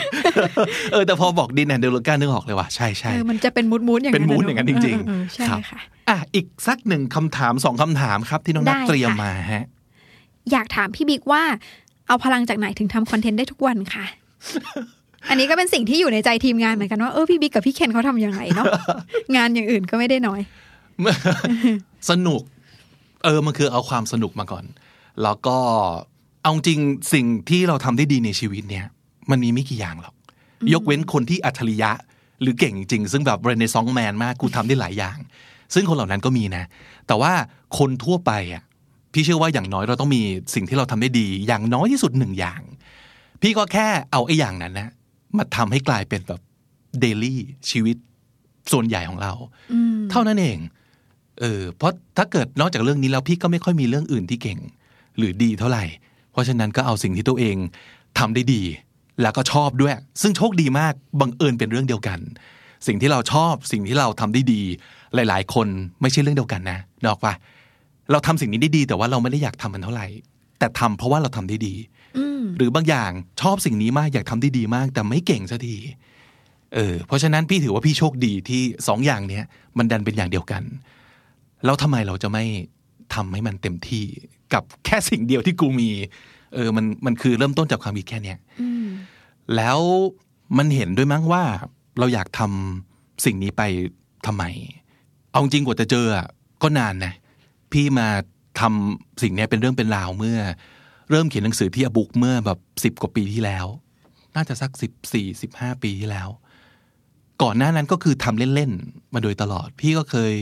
[0.91, 9.65] เออแต่พอบอก Dean & DeLuca นึกออกเลยว่าใช่ใช่เออมันจะเป็น mood mood อย่างเป็น mood อย่างนั้นจริงเออเออใช่ครับค่ะอะอีกสักหนึ่งคำถามสองคำถามครับ ที่น้องนัทได้ค่ะเตรียมมาฮะ
[10.52, 11.43] อยากถามพี่บิ๊กว่า
[12.08, 14.06] เอาพลังจากไหนถึงทำคอนเทนต์ได้ทุกวันค่ะ
[15.30, 18.65] อันนี้ก็เป็นสิ่งที่อยู่ในใจทีมงานเหมือนกันว่าเออพี่บิ๊กกับพี่เคนเขาทำยังไงเนาะ
[19.36, 20.41] งานอย่างอื่นก็ไม่ได้น้อย
[22.10, 22.41] สนุก
[23.23, 24.65] เออมันคือเอาความสนุกมาก่อน
[25.23, 25.58] แล้วก็
[26.44, 26.80] เอาจริง
[27.14, 28.86] สิ่งที่เราทำได้ดีในชีวิตเนี่ย
[29.30, 30.16] มันมีไม่กี่อย่างหรอก
[30.74, 31.92] ยกเว้นคนที่อัจฉริยะ
[32.42, 35.18] หรือเก่งจริง ซึ่งแบบเรเนซองแมนมากกูทำได้หลายอย่าง
[35.74, 36.66] ซึ่งคนเหล่านั้นก็มีนะ
[37.08, 37.34] แต่ว่า
[37.78, 38.64] คนทั่วไปอะ
[39.14, 40.22] พี่เชื่อว่าอย่างน้อยเราต้องมี
[40.56, 42.62] สิ่งที่เราทำได้ดี อย่างน้อยที่สุดหนึ่งอย่าง
[43.42, 44.90] พี่ก็แค่เอาไอ้อย่างนั้นนะ
[45.38, 46.42] มาทำให้กลายเป็นแบบ
[47.00, 47.98] เดลี่ชีวิต
[48.72, 49.32] ส่วนใหญ่ของเรา
[49.74, 50.58] อืมเท่านั้นเอง
[51.40, 54.60] เออเพราะถ้าเกิดนอกจากเรื่องนี้แล้วพี่ก็ไม่ค่อยมีเรื่องอื่นที่เก่ง
[55.18, 55.84] หรือดีเท่าไหร่
[56.34, 57.58] เพราะฉะนั้นก็เอาสิ่งที่ตัวเอง
[58.19, 58.62] ทำได้ดี
[59.22, 62.19] แล้วก็ชอบด้วย ซึ่งโชคดีมากบังเอิญเป็นเรื่องเดียวกัน
[62.88, 64.62] สิ่งที่เราชอบสิ่งที่เราทำได้ดี
[65.15, 65.67] หลาย ๆ คน
[66.02, 67.34] ไม่ใช่เรื่องเดียวกันนะนกออกปะ
[68.12, 70.08] เราทำสิ่งนี้ได้ดี แต่ว่าเราไม่ได้อยากทำมันเท่าไหร่
[70.60, 71.74] แต่ทำเพราะว่าเราทำได้ดี
[72.17, 75.76] อืมหรือบางอย่างชอบสิ่งนี้มากอยากทำได้ดีมาก แต่ไม่เก่งสักที
[76.76, 79.46] เออเพราะฉะนั้นพี่ถือว่าพี่โชคดีที่สองอย่างเนี้ย
[79.78, 80.63] มันดันเป็นอย่างเดียวกัน
[81.65, 82.46] แล้วทำไมเราจะไม่
[83.13, 84.06] ทำให้มันเต็มที่
[84.54, 85.89] กับแค่สิ่งเดียวที่กูมี
[86.54, 88.88] เออมันมันคือเริ่มต้นจากความคิดแค่เนี้ยอืม
[89.56, 89.80] แล้ว
[90.58, 91.43] มันเห็นด้วยมั้งว่า
[91.99, 93.63] เราอยากทำสิ่งนี้ไป
[94.26, 94.43] ทำไม
[95.32, 96.28] เอาจริงกว่าจะเจออะ
[96.62, 97.13] ก็นานนะ
[97.71, 98.08] พี่มา
[98.60, 100.39] ทำสิ่งเนี้ยเป็นเรื่องเป็นราวเมื่อ
[101.10, 103.65] เริ่มเขียนหนังสือที่อบุกเมื่อแบบสิบ10กว่าปีที่แล้ว
[104.36, 106.30] น่าจะสักสิบสี่สิบห้าปีที่แล้ว
[107.41, 110.34] ก่อนหน้านั้นก็คือทำเล่นๆมาโดยตลอด พี่ก็เคย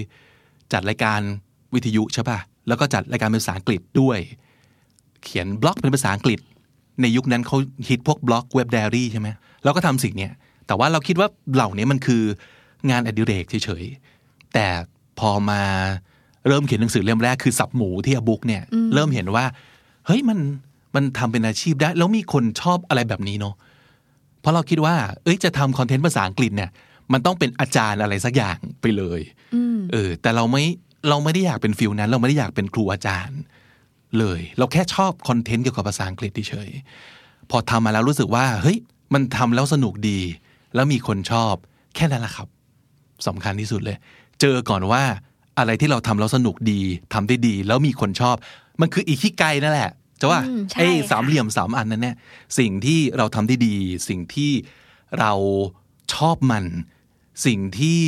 [0.74, 1.20] จัดรายการ
[1.74, 4.20] วิทยุใช่ปะ แล้วก็จัดรายการเป็นภาษาอังกฤษด้วย
[5.24, 6.40] เขียนบล็อกเป็นภาษาอังกฤษ
[7.02, 7.58] ในยุคนั้นเขา
[7.90, 9.30] ฮิตพวกบล็อกเว็บไดอารี่ใช่ไหม
[9.64, 10.34] เราก็ทำสิ่งเนี้ย
[10.68, 12.24] แต่ว่าเราคิดว่าเหล่านี้มันคือ
[12.90, 14.68] งานอดิเรกเฉยๆแต่
[15.20, 15.62] พอมา
[16.48, 19.46] เริ่มเขียนหนังสือเล่มแรกคือสับหมูที่ a book เนี่ยเริ่มเห็นว่า
[20.08, 20.40] เฮ้ยมัน
[20.96, 23.56] มันทำเป็นอาชีพได้ แล้วมีคนชอบอะไรแบบนี้เนาะ
[24.42, 26.70] เพราะเราคิดว่า เอ้ยจะทำคอนเทนต์ภาษาอังกฤษเนี่ย
[27.14, 29.22] มันต้องเป็นอาจารย์อะไรสักอย่างไปเลย
[29.56, 30.64] อืมเออแต่เราไม่
[31.10, 33.40] เราไม่ได้อยากเป็น feel นั้น เราไม่ได้อยากเป็นครูอาจารย์
[34.20, 38.78] เลย เราแค่ชอบคอนเทนต์เกี่ยวกับภาษาอังกฤษเฉยๆพอทำมาแล้วรู้สึกว่าเฮ้ย
[39.14, 40.20] มันทำแล้วสนุกดี
[40.76, 41.54] แล้วมีคนชอบ
[41.96, 42.48] แค่นั้นแหละครับ
[43.28, 43.98] สำคัญที่สุดเลย
[44.42, 45.04] เจอก่อนว่า
[45.58, 46.82] อะไรที่เราทำแล้วสนุกดี
[47.14, 48.36] ทำได้ดี แล้วมีคนชอบ
[48.82, 52.16] มันคืออีกที่ไกลนั่นแหละจะว่าอืมใช่ไอ้ค่ะสามเหลี่ยมสามอันนั้นเนี่ย
[52.60, 53.76] สิ่งที่เราทำได้ดี
[54.10, 54.52] สิ่งที่
[55.20, 55.34] เรา
[56.14, 56.66] ชอบมัน
[57.46, 58.02] สิ่งที่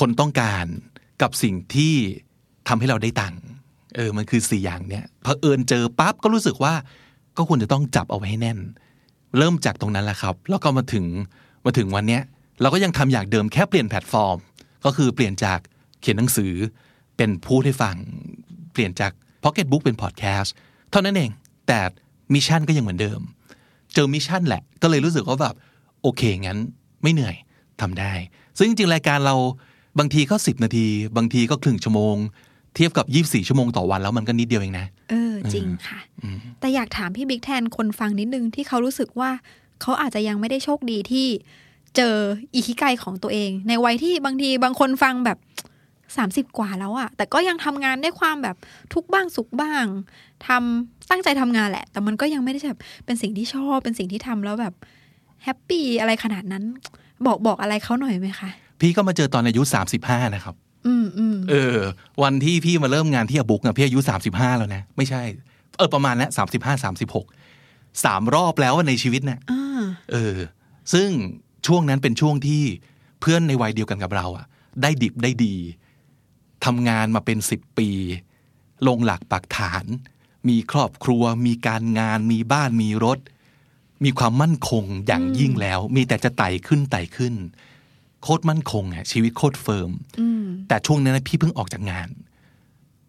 [0.00, 0.66] คนต้องการ
[1.22, 1.94] กับสิ่งที่
[2.68, 3.40] ทำให้เราได้ตังค์
[3.96, 6.74] เออมันคือสี่อย่างเนี่ยพอเอิญเจอปั๊บก็รู้สึกว่า
[7.36, 8.58] ก็ควรจะต้องจับเอาไว้ให้แน่น
[9.38, 11.04] เริ่มจากตรงนั้นแหละครับ แล้วก็มาถึง
[11.64, 12.22] มาถึงวันเนี้ย
[12.60, 14.36] เราก็ยังทำอย่างเดิมแค่เปลี่ยนแพลตฟอร์ม
[14.84, 15.58] ก็คือเปลี่ยนจาก
[16.00, 16.52] เขียนหนังสือ
[17.16, 17.96] เป็นพูดให้ฟัง
[18.72, 19.12] เปลี่ยนจาก
[19.42, 20.54] Pocket Book เป็นพอดแคสต์
[20.90, 21.30] เท่านั้นเอง
[21.68, 21.80] แต่
[22.34, 23.20] mission ก็ยังเหมือนเดิม
[23.94, 25.54] เจอ mission แหละก็เลยรู้สึกว่าแบบ
[26.02, 26.58] โอเคงั้น
[27.02, 27.36] ไม่เหนื่อย
[27.80, 28.12] ทำได้
[28.58, 29.36] ซึ่งจริงรายการเรา
[29.98, 30.86] บางทีก็10นาที
[31.16, 32.16] บางทีก็ครึ่งชั่วโมง
[32.74, 35.98] เทียบกับ24ชั่วโมงต่อวันแล้วมันก็นิดเดียวเองนะ เออ จริงค่ะ
[36.60, 39.30] แต่อยากถามพี่บิ๊กแทนคนฟังนิดนึงที่เขารู้สึกว่า
[39.80, 41.26] เขาอาจจะยังไม่ได้โชคดีที่
[41.96, 42.14] เจอ
[42.54, 45.38] อิคิไกของตัวเอง ในวัยที่บางทีบางคนฟังแบบ
[46.16, 48.56] สามสิบกว่าแล้วอะแต่ก็ยังทำงานได้ความแบบ
[48.94, 49.84] ทุกข์บ้างสุขบ้าง
[50.46, 54.74] ทำตั้งใจทำงานแหละ แต่มันก็ยังไม่ได้แบบเป็นสิ่งที่ชอบ เป็นสิ่งที่ทำแล้วแบบ
[55.44, 56.64] แฮปปี้อะไรขนาดนั้น
[57.26, 58.50] บอกบอกอะไรเขาหน่อยไหมคะ
[58.80, 59.62] พี่ก็มาเจอตอนอายุ
[59.98, 60.54] 35นะครับ
[60.86, 61.78] อืมอืมเออ
[62.22, 65.22] วันที่พี่มาเริ่มงานที่อบุกอะพี่อายุสามสิบห้าแล้วนะไม่ใช่
[65.76, 67.26] เออประมาณนั้นสามสิบห้าสามสิบหก
[68.04, 70.36] สามรอบแล้วในชีวิตเนะ่ยอ่าเออ
[70.92, 71.08] ซึ่ง
[71.66, 72.62] ช่วงนั้นเป็นช่วงที่
[73.20, 74.46] เพื่อนในวัยเดียวกันกับเราอะ
[74.82, 75.54] ได้ดิบได้ดี
[76.64, 77.88] ทำงานมาเป็นสิบปี
[78.86, 79.84] ลงหลักปักฐาน
[80.48, 83.18] มีครอบครัว มีการงาน มีบ้านมีรถ
[84.04, 87.34] มีความมั่นคงอย่างยิ่งแล้ว มีแต่จะไต่ขึ้นไต่ขึ้น
[88.22, 89.90] โคตรมั่นคงอะชีวิตโคตรเฟิร์ม
[90.20, 92.08] อืมแต่ช่วงนั้นนะพี่เพิ่งออกจากงาน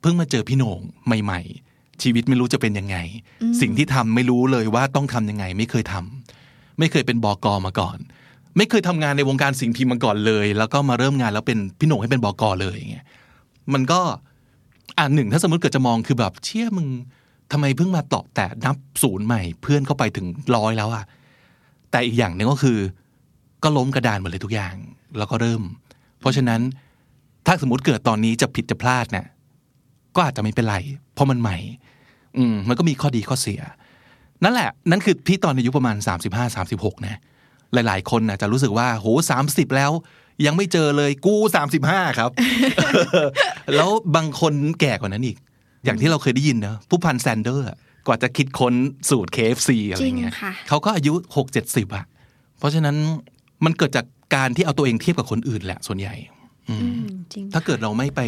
[0.01, 1.41] เพิ่งมาเจอพี่โหน่งใหม่
[1.72, 2.97] ๆ ชีวิตไม่รู้จะเป็นยังไง
[3.62, 7.97] สิ่งที่ทำไม่รู้เลยว่าต้องทำยังไง ไม่เคยทำไม่เคยเป็นบอกอมาก่อน
[8.57, 13.05] ไม่เคยทำงานในวงการสิ่งพิมพ์มาก่อนเลย แล้วก็มาเริ่มงานแล้วเป็นพี่โหน่งให้เป็นบอกอเลยอย่างเงี้ย
[13.74, 13.99] มันก็
[14.97, 16.88] อ่าหนึ่งถ้าสมมติเกิดจะมองคือแบบเชี่ยมึง
[17.51, 21.03] ทำไมเพิ่งมาตอกแต่นับศูนย์ใหม่ เพื่อนเข้าไปถึงร้อยแล้วอะ
[21.91, 22.78] แต่อีกอย่างหนึ่งก็คือ
[23.64, 24.76] ก็ล้มกระดานหมดเลยทุกอย่าง
[25.18, 25.62] แล้วก็เริ่ม
[26.20, 26.62] เพราะฉะนั้น
[27.45, 29.26] ถ้าสมมติเกิดตอนนี้จะผิดจะพลาดเนี่ย
[30.16, 30.78] ก็อาจจะไม่เป็นไร
[31.14, 31.57] เพราะมันใหม่
[32.38, 33.62] อืมมันก็มีข้อดีข้อเสีย
[34.43, 35.95] นั่นแหละ นั่นคือพี่ตอนอายุประมาณ
[36.30, 37.16] 35 36นะ
[37.74, 39.91] หลาย ๆ คนนะจะรู้สึกว่าโหสามสิบแล้ว
[40.45, 41.36] ยังไม่เจอเลยกู
[41.76, 42.32] 35ครับ
[43.76, 45.38] แล้วบางคนแก่กว่านั้นอีก
[45.86, 48.74] อย่างที่เราเคยได้ยินเนอะผู้พันแซนเดอร์อะกว่าจะคิดค้น
[49.10, 52.05] สูตร KFC อะไรเงี้ยจริงค่ะเขาก็อายุหกเจ็ดสิบอะ
[52.57, 52.95] เพราะฉะนั้น
[53.66, 54.05] มันเกิดจาก
[54.36, 56.15] การที่เอาตัวเองเทียบกับคนอื่นแหละส่วนใหญ่
[56.69, 57.03] อืม
[57.34, 58.21] จริงถ้าเกิดเราไม่ไป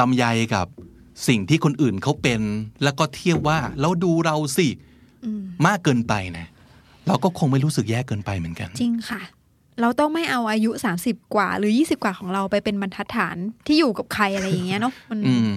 [0.00, 0.24] ลำไย
[0.54, 0.66] กับ
[1.28, 2.40] สิ่งที่คนอื่นเขาเป็น
[2.82, 4.68] แล้วก็เทียบว่าแล้วดูเราสิ
[5.24, 6.46] อืมมากเกินไปนะ
[7.06, 9.22] เราก็คงไม่รู้สึกแย่เกินไปเหมือนกัน จริงค่ะ
[9.80, 10.70] เราต้องไม่เอาอายุ
[11.02, 15.52] 30 กว่า หรือ 20 กว่าของเราไปเป็นบรรทัดฐานที่อยู่กับใครอะไรอย่างเงี้ยเนาะมันอืม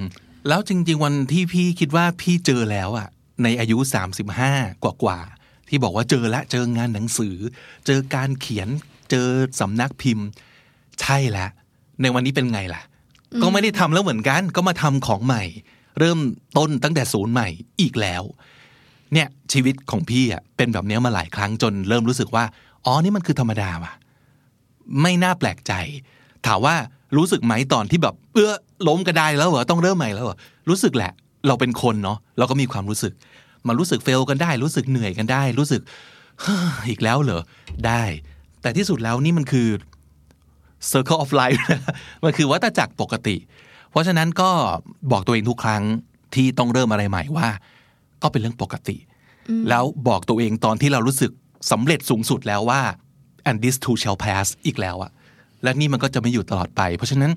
[0.47, 3.07] แล้วจริง ๆ วันที่พี่คิดว่าพี่เจอแล้วอะ
[3.43, 3.78] ในอายุ
[4.32, 7.36] 35 กว่ากว่าๆที่บอกว่าเจอละเจองานหนังสือ
[7.88, 8.69] เจอการเขียน
[9.12, 9.28] เจอ
[9.59, 10.28] สำนักพิมพ์
[11.01, 11.49] ใช่แล้ว
[12.01, 12.82] ในวันนี้เป็นไงล่ะ
[13.41, 15.43] ก็ไม่ได้ทำแล้วเหมือนกัน ก็มาทำของใหม่
[15.99, 16.20] เริ่ม
[16.57, 17.47] ต้นตั้งแต่ศูนย์ใหม่
[17.82, 18.24] อีกแล้ว
[19.14, 22.43] เนี่ยชีวิตของพี่อะเป็นแบบเนี้ยมาหลายครั้งจนเริ่มรู้สึกว่า
[22.86, 23.93] อ๋อนี่มันคือธรรมดาว่ะ
[25.01, 25.74] ไม่น่าแปลกใจ
[26.45, 26.76] ถามว่า
[27.18, 28.51] รู้สึกไหมตอนที่แบบเอื้อ
[28.88, 30.38] ล้มก็ได้แล้วเหรอต้องเริ่มใหม่แล้วเหรอ
[30.70, 31.12] รู้สึกแหละ
[31.47, 33.14] เราเป็นคนเนาะเราก็มีความรู้สึก
[33.68, 35.82] มารู้สึกเฟลกันได้ รู้สึกเหนื่อยกันได้ รู้สึก
[36.89, 37.41] อีกแล้วเหรอ
[37.88, 38.03] ได้
[38.62, 39.68] แต่ที่สุดแล้วนี่มันคือ
[40.91, 41.62] circle of life
[42.24, 43.36] มันคือวัฏจักรปกติ
[43.91, 44.49] เพราะฉะนั้นก็
[45.12, 45.84] บอกตัวเองทุกครั้ง
[46.36, 47.47] ที่ต้องเริ่มอะไรใหม่ว่า
[48.22, 48.97] ก็เป็นเรื่องปกติ
[49.70, 51.32] แล้วบอกตัวเองตอนที่เรารู้สึก
[51.72, 52.82] สำเร็จสูงสุดแล้วว่า
[53.49, 55.12] and this too shall pass อีกแล้วอะ
[55.64, 57.32] และนี่มันก็จะไม่อยู่ตลอดไป เพราะฉะนั้น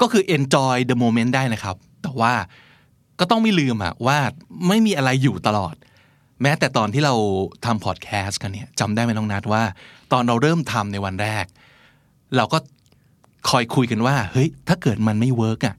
[0.00, 2.32] ก็คือ enjoy the moment ได้นะครับ แต่ว่า
[3.20, 4.18] ก็ต้องไม่ลืมอะว่า
[4.68, 5.74] ไม่มีอะไรอยู่ตลอด
[6.42, 7.14] แม้แต่ตอนที่เรา
[7.64, 9.62] ทำพอดแคสต์กันเนี่ยจำได้ไหมน้องนัดว่า
[10.12, 11.44] ตอนเราเริ่มทำในวันแรก
[12.36, 12.58] เราก็
[13.50, 15.76] คอยคุยกันว่า เฮ้ย ถ้าเกิดมันไม่ work อะ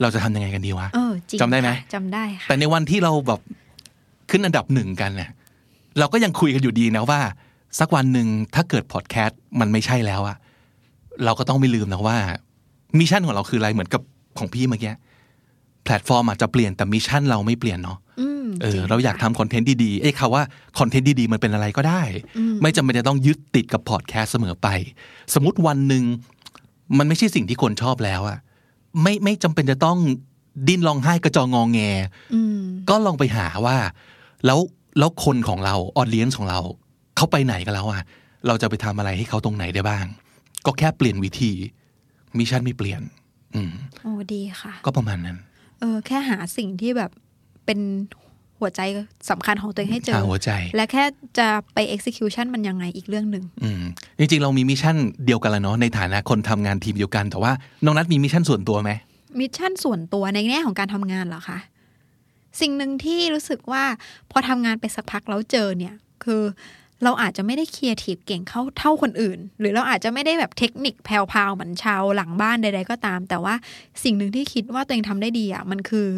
[0.00, 3.40] เราจะทำยังไงกันดีวะเออจริงจำได้ไหมค่ะจำได้ค่ะแต่ในวันที่เราแบบ
[4.30, 5.30] ขึ้นอันดับหนึ่งกันเนี่ย
[5.98, 7.20] เราก็ยังคุยกันอยู่ดีนะว่า
[7.78, 10.36] สักวันหนึ่งถ้าเกิดพอดแคสต์มันไม่ใช่แล้วอะ
[11.24, 12.16] เราก็ต้องไม่ลืมนะว่า
[12.98, 14.02] mission ของเราคืออะไรเหมือนกับ
[14.38, 14.92] ของพี่เมื่อกี้
[15.84, 18.05] แพลตฟอร์มอาจจะเปลี่ยนแต่ mission เราไม่เปลี่ยนเนาะอืม
[18.62, 20.42] เออของเราอยากทำคอนเทนต์ดีๆเอ้ยคำว่า
[20.78, 22.02] คอนเทนต์ดีๆมันเป็นอะไรก็ได้
[22.62, 24.68] ไม่จำเป็นจะต้องยึดติดกับพอดแคสต์เสมอไป
[25.34, 26.04] สมมติวันหนึ่ง
[26.98, 28.38] มันไม่ใช่สิ่งที่คนชอบแล้วอะ
[29.02, 29.98] ไม่ไม่จำเป็นจะต้อง
[30.68, 31.80] ดิ้นร้องไห้กระจองงองแง
[32.34, 33.76] อืมก็ลองไปหาว่า
[34.46, 34.58] แล้ว
[34.98, 36.60] แล้วคนของเรา audience ของเรา
[37.16, 38.02] เขาไปไหนกันแล้วอะ
[38.46, 40.06] เราจะไปทำอะไรให้เขาตรงไหนได้บ้าง
[40.66, 41.52] ก็แค่เปลี่ยนวิธี
[42.38, 43.00] mission ไม่เปลี่ยน
[43.54, 45.36] อืมโอ้ดีค่ะ ก็ประมาณนั้น
[45.80, 47.10] เออ แค่หาสิ่งที่แบบ
[47.66, 47.80] เป็น
[48.60, 48.80] หัวใจ
[49.30, 51.04] สำคัญของตัวเองให้เจอหาหัวใจ และแค่
[51.38, 53.82] จะไป execution มันยังไงอีกเรื่องหนึ่งอืม
[54.18, 57.52] จริงๆ เรามี mission เดียวกันแล้วเนาะในฐานะคนทำงานทีมเดียวกัน แต่ว่า
[57.84, 58.90] น้องนัทมี mission ส่วนตัวไหม
[59.40, 61.58] mission ส่วนตัวในแง่ของการทำงานเหรอคะ
[62.60, 63.84] สิ่งหนึ่งที่รู้สึกว่า
[64.30, 65.94] พอทำงานไปสักพักแล้วเจอเนี่ย
[66.24, 66.42] คือ
[67.04, 73.54] เราอาจจะไม่ได้ครีเอทีฟเก่งเท่าคนอื่น หรือเราอาจจะไม่ได้แบบเทคนิคแพรวๆเหมือนชาวหลังบ้านใด ๆ ก็ตาม แต่ว่า
[74.04, 76.08] สิ่งหนึ่งที่คิดว่าตัวเองทำได้ดีอะมันคือ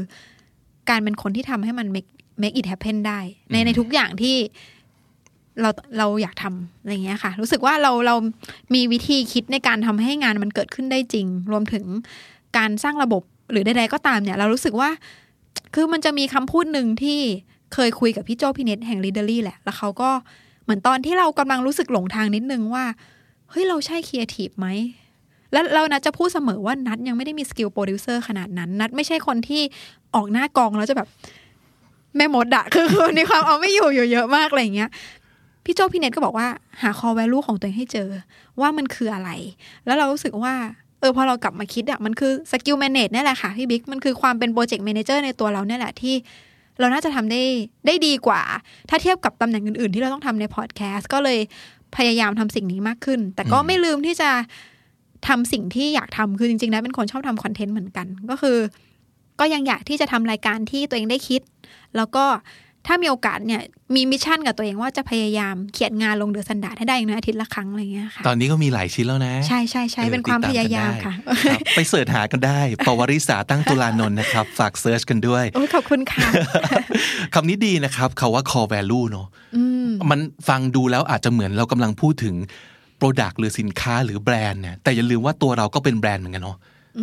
[0.91, 2.11] การเป็นคนที่ทำให้มัน make
[2.43, 3.21] make it happen ได้
[3.51, 4.37] ในในทุกอย่างที่
[5.61, 8.17] เราเราอยากทำอะไรเงี้ยค่ะ รู้สึกว่าเราเรา
[8.75, 11.85] มีวิธีคิดในการทำให้งานมันเกิดขึ้นได้จริง รวมถึง
[12.57, 14.91] การสร้างระบบหรือใดๆก็ตามเนี่ย เรารู้สึกว่า
[15.75, 17.19] คือมันจะมีคำพูดหนึ่งที่
[17.75, 20.11] เคยคุยกับพี่โจพี่เน็ตแห่ง Leadery แหละ แล้วเขาก็
[20.65, 22.85] เหมือนตอนที่เรากำลังรู้สึกหลงทางนิดนึงว่า
[23.51, 24.67] เฮ้ย เราใช่ครีเอทีฟไหม
[25.53, 29.63] แล้วเรานัดจะพูดเสมอว่านัดยังไม่ได้มี skill โปรดิวเซอร์ขนาดนั้น นัดไม่ใช่คนที่
[30.15, 31.09] ออกหน้ากองแล้วจะแบบ
[32.19, 34.91] แม่มดอะคือคือในความเอาไม่อยู่อยู่เยอะมากอะไรอย่างเงี้ย
[35.65, 36.49] พี่โจพี่เน็ตก็บอกว่า
[36.83, 38.09] หา core value ของตัวเองให้เจอ
[38.61, 39.31] ว่ามันคืออะไร
[39.87, 40.55] แล้วเรารู้สึกว่า
[41.01, 46.15] เออพอเรากลับมาคิดอะมันคือ skill manage นี่แหละค่ะพี่บิ๊กมันคือความเป็น project manager ในตัวเราเนี่ยแหละที่
[46.79, 47.43] เราน่าจะทำได้
[47.87, 48.43] ได้ดีกว่า
[48.89, 51.39] ถ้าเทียบกับตำแหน่งอื่นๆ ที่เราต้องทำในพอดแคสต์ก็เลย
[51.97, 54.31] พยายามทำสิ่งนี้มากขึ้น แต่ก็ไม่ลืมที่จะ
[55.29, 58.57] ทำสิ่งที่อยากทำคือจริงๆแล้วเป็นคนชอบทำคอนเทนต์เหมือนกัน ก็คือ
[59.41, 61.41] ก็ยังอยากที่จะทำรายการที่ตัวเองได้คิด
[61.97, 62.25] แล้วก็
[62.87, 63.63] ถ้ามีโอกาสเนี่ย
[63.95, 71.15] มี mission กับตัวเองว่าจะพยายามเขียนงานลง The Standard ให้ได้อย่างน้อยอาทิตย์ละครั้งอะไรเงี้ยค่ะตอนนี้ก็มีหลายชิ้นแล้วนะ ใช่ใช่ใช่ออเป็นความติดพตยายามกันได้ค่ะ
[71.45, 76.27] ครับไป search หากันได้ ปวริษาตั้งตุลานนท์นะครับ ฝาก search กันด้วยโอ้ยขอบคุณค่ะ
[77.35, 79.27] คำนี้ดีนะครับคาว่า core value เนอะ
[79.57, 82.35] อืมมันฟังดูแล้วอาจจะเหมือนเรากำลังพูดถึง
[83.01, 86.57] Product หรือสินค้าหรือแบรนด์เนี่ยแต่อย่าลืมว่าตัวเราก็เป็นแบรนด์เหมือนกันเนาะ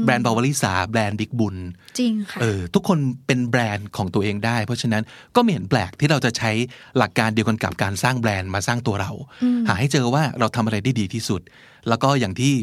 [0.03, 1.55] แบรนด์บาวริสาแบรนด์บิ๊กบุญ
[1.99, 5.03] จริงค่ะเออทุกคนเป็นแบรนด์ของตัวเองได้ เพราะฉะนั้น
[5.35, 6.51] ก็ไม่เห็นแปลกที่เราจะใช้
[6.97, 9.11] หลักการเดียวกันกับการสร้างแบรนด์มาสร้างตัวเรา
[9.67, 11.41] หาให้เจอว่าเราทำอะไรได้ดีที่สุด
[11.87, 12.53] แล้วก็อย่างที่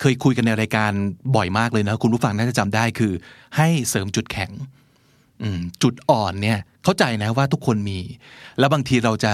[0.00, 0.92] เคยคุยกันในรายการ
[1.36, 3.12] บ่อยมากเลยนะคุณผู้ฟังน่าจะจำได้คือ
[3.56, 4.50] ให้เสริมจุดแข็ง
[5.42, 7.98] อืมจุดอ่อนเนี่ยเข้าใจนะว่าทุกคนมี
[8.58, 9.32] แล้วบางทีเราจะ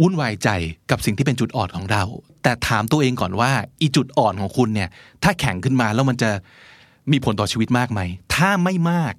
[0.00, 0.48] วุ่นวายใจ
[0.90, 2.02] กับสิ่งที่เป็นจุดอ่อนของเรา
[2.42, 3.50] แต่ถามตัวเองก่อนว่า
[3.80, 4.88] อีจุดอ่อนของคุณเนี่ย
[5.22, 6.30] ถ้าแข็งขึ้นมาแล้วมันจะ
[7.12, 8.00] มีผลต่อชีวิตมากไหม
[8.34, 9.14] ถ้าไม่มาก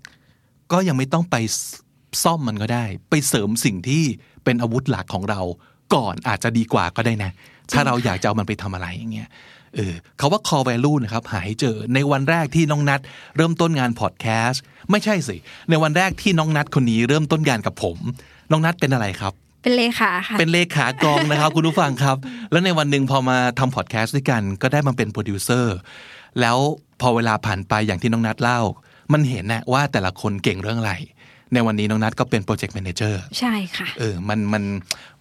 [0.72, 1.36] ก็ยังไม่ต้องไป
[2.24, 4.04] ซ่อมมันก็ได้ ไปเสริมสิ่งที่
[4.44, 5.42] เป็นอาวุธหลักของเรา
[5.94, 7.32] ก่อนอาจจะดีกว่าก็ได้นะ
[7.72, 9.30] ถ้าเราอยากจะเอามันไปทำอะไรอย่างเงี้ย
[9.76, 13.00] เออเขาว่า core value นะครับ หาให้เจอในวันแรกที่น้องนัด
[13.38, 14.62] เริ่มต้นงานพอดแคสต์
[14.92, 15.36] ไม่ใช่สิ
[15.70, 17.98] ในวันแรกที่น้องนัดคนนี้เริ่มต้นงานกับผม
[18.52, 22.18] น้องนัดเป็นอะไรครับ เป็นเลขาค่ะ เป็นเลขากองนะครับ คุณผู้ฟังครับ
[22.52, 25.76] แล้วในวันหนึ่งพอมาทำพอดแคสต์ด้วยกัน ก็ได้มาเป็นโปรดิวเซอร์
[26.42, 26.58] แล้ว
[27.02, 28.60] พอเวลาผ่านไปอย่างที่น้องนัดเล่า
[29.14, 30.94] มันเห็นนะว่าแต่ละคนเก่งเรื่องอะไร
[31.54, 34.64] ในวันนี้น้องนัดก็เป็น project managerใช่ค่ะเออมันมัน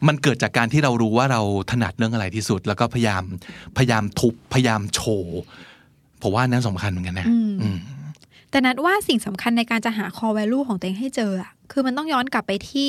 [0.07, 1.41] มันเกิดจากการที่เรารู้ว่าเรา
[1.71, 3.23] ถนัดเรื่องอะไรที่สุด แล้วก็พยายาม
[3.79, 5.41] พยายามทุบพยายามโชว์
[6.23, 7.79] ผมว่านั้นสำคัญเหมือนกันนะอืม
[8.51, 12.89] แต่นัดว่าสิ่งสำคัญในการจะหา core value ของตัวเองให้เจออะคือมันต้องย้อนกลับไปที่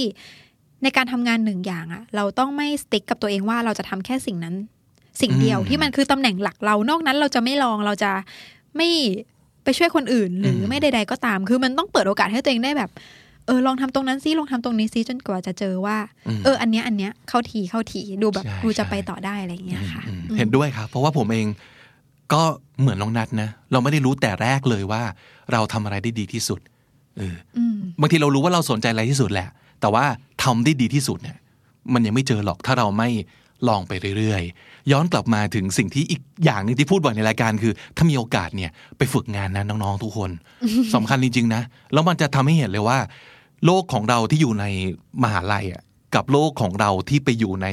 [0.83, 4.55] ในการทำงานหนึ่งอย่างอะเราต้องไม่สติ๊กกับตัวเองว่าเราจะทำแค่สิ่งนั้น
[5.21, 8.11] สิ่งเดียวอืมที่มันคือตำแหน่งหลักเรา นอกนั้นเราจะไม่ลองเราจะ
[8.77, 8.89] ไม่
[9.63, 12.91] ไปช่วยคนอื่นหรืออมไม่ใด ๆ ก็ตาม คือมันต้องเปิดโอกาสให้ตัวเองได้แบบ
[13.45, 15.97] เออลองทำตรงนั้นซิลองทำตรงนี้ซิจนกว่าจะเจอว่า
[16.43, 21.47] เออ อันเนี้ยอันเนี้ยเข้าทีเข้าทีดูแบบใช่ดูจะใช่ไปต่อได้อะไรอย่างเงี้ยค่ะอืมอืมเห็นด้วยครับ เพราะว่าผมเอง
[22.33, 22.41] ก็
[22.79, 25.01] เหมือนน้องนัดนะ เราไม่ได้รู้แต่แรกเลยว่า
[25.51, 26.59] เราทำอะไรได้ดีที่สุด
[27.17, 29.47] เอออืมบางทีเรารู้ว่าเราสนใจอะไรที่สุดแหละ
[29.81, 30.05] แต่ว่า
[30.43, 31.37] ทำได้ดีที่สุดเนี่ย
[31.93, 33.09] มันยังไม่เจอหรอกถ้าเราไม่
[33.67, 40.31] ลองไปเรื่อยๆ ย้อนกลับมาถึงสิ่งที่อีกอย่างหนึงที่พูดบ่อยในรายการคือ ถ้ามีโอกาสเนี่ยไปฝึกงานนะน้องๆทุกคน
[40.95, 41.61] สำคัญจริงๆนะ
[41.93, 42.99] แล้วมันจะทำให้เห็นเลยว่า
[43.65, 44.65] โลกของเราที่อยู่ใน
[45.23, 45.83] มหาลัยอะ
[46.15, 47.67] กับโลกของเราที่ไปอยู่ใน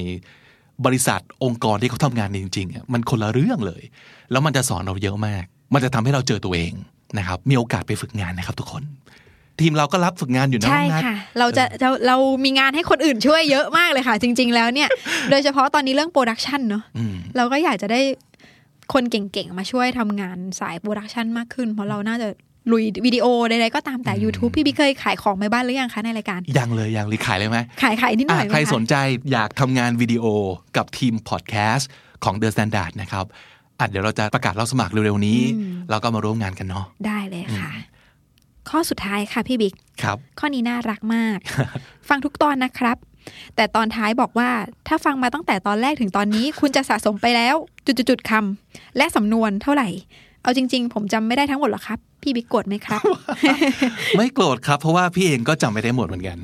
[0.84, 3.82] บริษัทองค์กรที่เขาทำงานจริงๆอะมันคนละเรื่องเลย
[4.30, 6.72] แล้วมันจะสอนเราเยอะมาก มันจะทำให้เราเจอตัวเอง
[7.18, 8.82] นะครับ มีโอกาสไปฝึกงานนะครับทุกคน
[9.61, 14.88] ทีมเราก็รับฝึกงานอยู่นะใช่น้องนัทค่ะ เราจะเราเรามีงานให้คนอื่นช่วยเยอะมากเลยค่ะ จริง ๆ แล้วเนี่ย
[15.30, 18.00] โดยเฉพาะตอนนี้เรื่องโปรดักชันเนาะอืมเราก็อยากจะได้
[18.92, 22.28] คนเก่งๆ มาช่วยทำงานสายโปรดักชันมากขึ้น เพราะเราน่าจะ
[22.72, 28.94] ลุยวิดีโอใดๆก็ตามแต่ YouTube พี่บิ๊กเคยขายของไปบ้างหรือยังคะในรายการ ยังเลยยังเลยขายเลยไหมขายขายนิดหน่อะอยไหมใครคะสนใจ
[29.32, 30.24] อยากทำงานวิดีโอ
[30.76, 31.88] กับทีมพอดแคสต์
[32.24, 33.24] ของ The Standard นะครับ
[33.78, 35.38] อะเดี๋ยวเราจะประกาศรับสมัครเร็วๆนี้
[35.90, 37.70] แล้วก็มาร่วมงานกันเนาะได้เลยค่ะ
[38.70, 41.38] ข้อสุดท้ายค่ะพี่บิ๊กครับ ข้อนี้น่ารักมาก
[42.08, 42.96] ฟังทุกตอนนะครับ
[43.56, 44.50] แต่ตอนท้ายบอกว่า
[44.88, 47.54] ถ้าฟังมาตั้งแต่ตอนแรกถึงตอนนี้ คุณจะสะสมไปแล้ว
[47.86, 49.88] จุดๆๆคำและสำนวนเท่าไหร่
[50.42, 53.02] เอาจริง ๆ ผมจำไม่ได้ทั้งหมดหรอกครับพี่บิ๊กโกรธไหมครับ
[54.16, 56.36] ไม่โกรธครับ เพราะว่าพี่เองก็จำไม่ได้หมดเหมือนกัน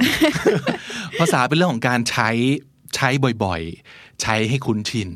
[1.18, 2.28] ภาษาเป็นเรื่องของการใช้
[2.96, 3.08] ใช้
[3.44, 5.10] บ่อยๆ ใช้ให้คุ้นชิน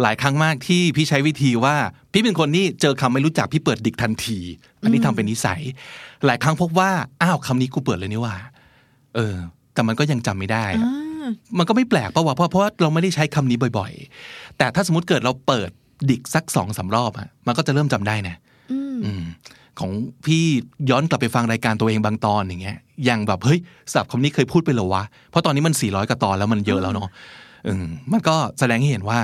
[0.00, 1.76] หลายครั้งมากที่พี่ใช้วิธีว่า
[2.12, 4.38] พี่เป็นคนนี่เจอคำไม่รู้จักพี่เปิดดิกทันที
[4.84, 5.60] อันนี้ทำเป็นนิสัย
[6.26, 6.90] หลายครั้งพบว่า
[7.22, 8.34] อ้าวคำนี้กูเปิดเลยนี่ว่า
[9.14, 9.36] เออ
[9.74, 10.88] แต่มันก็ยังจำไม่ได้อะ
[11.58, 13.92] มันก็ไม่แปลกเพราะว่าเพราะเพราะว่าเราไม่ได้ใช้คำนี้บ่อย
[14.24, 15.70] ๆ แต่ถ้าสมมติเกิดเราเปิด
[16.10, 18.36] ดิกสักสองสารอบอะมันก็จะเริ่มจำได้นะ
[19.04, 19.24] อืม
[19.80, 19.90] ของ
[20.26, 20.42] พี่
[20.90, 22.78] ย้อนกลับไปฟังรายการตัวเองบางตอนอย่างเงี้ย
[23.08, 23.60] ยังแบบเฮ้ย
[23.92, 27.08] สับคำนี้เคยพูดไปเหรอวะ เพราะตอนนี้มัน 400กว่าตอนแล้วมันเยอะแล้วเนาะ
[27.68, 29.18] อืมมันก็แสดงให้เห็นว่า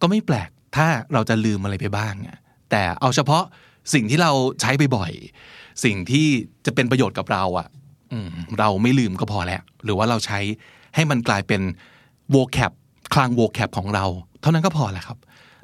[0.00, 2.38] ก็ไม่แปลกถ้าเราจะลืมอะไรไปบ้างอะ
[2.70, 3.44] แต่เอาเฉพาะ
[3.92, 4.30] สิ่งที่เรา
[4.60, 6.26] ใช้บ่อยๆสิ่งที่
[6.66, 7.68] จะเป็นประโยชน์กับเราอะ
[8.12, 8.28] อืม
[8.58, 10.38] เราไม่ลืมก็พอแล้ว หรือว่าเราใช้
[10.94, 11.60] ให้มันกลายเป็น
[12.34, 12.72] vocab
[13.14, 14.04] คลัง vocab ของเรา
[14.40, 15.18] เท่านั้นก็พอแหละครับ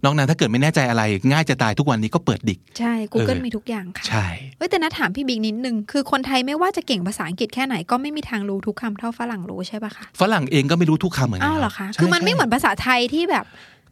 [0.04, 1.02] นอกนั้นถ้าเกิดไม่แน่ใจอะไร
[1.32, 4.26] ง่ายจะตายทุกวันนี้ก็เปิดดิก ใช่ Google เออมีทุกอย่างค่ะ ใช่
[4.58, 13.44] เฮ้ยแต่นะถามพี่บิ๊กนิดนึง คือคนไทยไม่ว่าจะเก่งภาษาอังกฤษแค่ไหนก็ไม่มีทางรู้ทุกคำเท่าฝรั่งรู้ใช่ปะคะฝรั่งเองก็ไม่รู้ทุกคำเหมือนกัอ้าวเหรอคะใช่คือมันไม่ใช่เหมือนภาษาไทยที่แบบ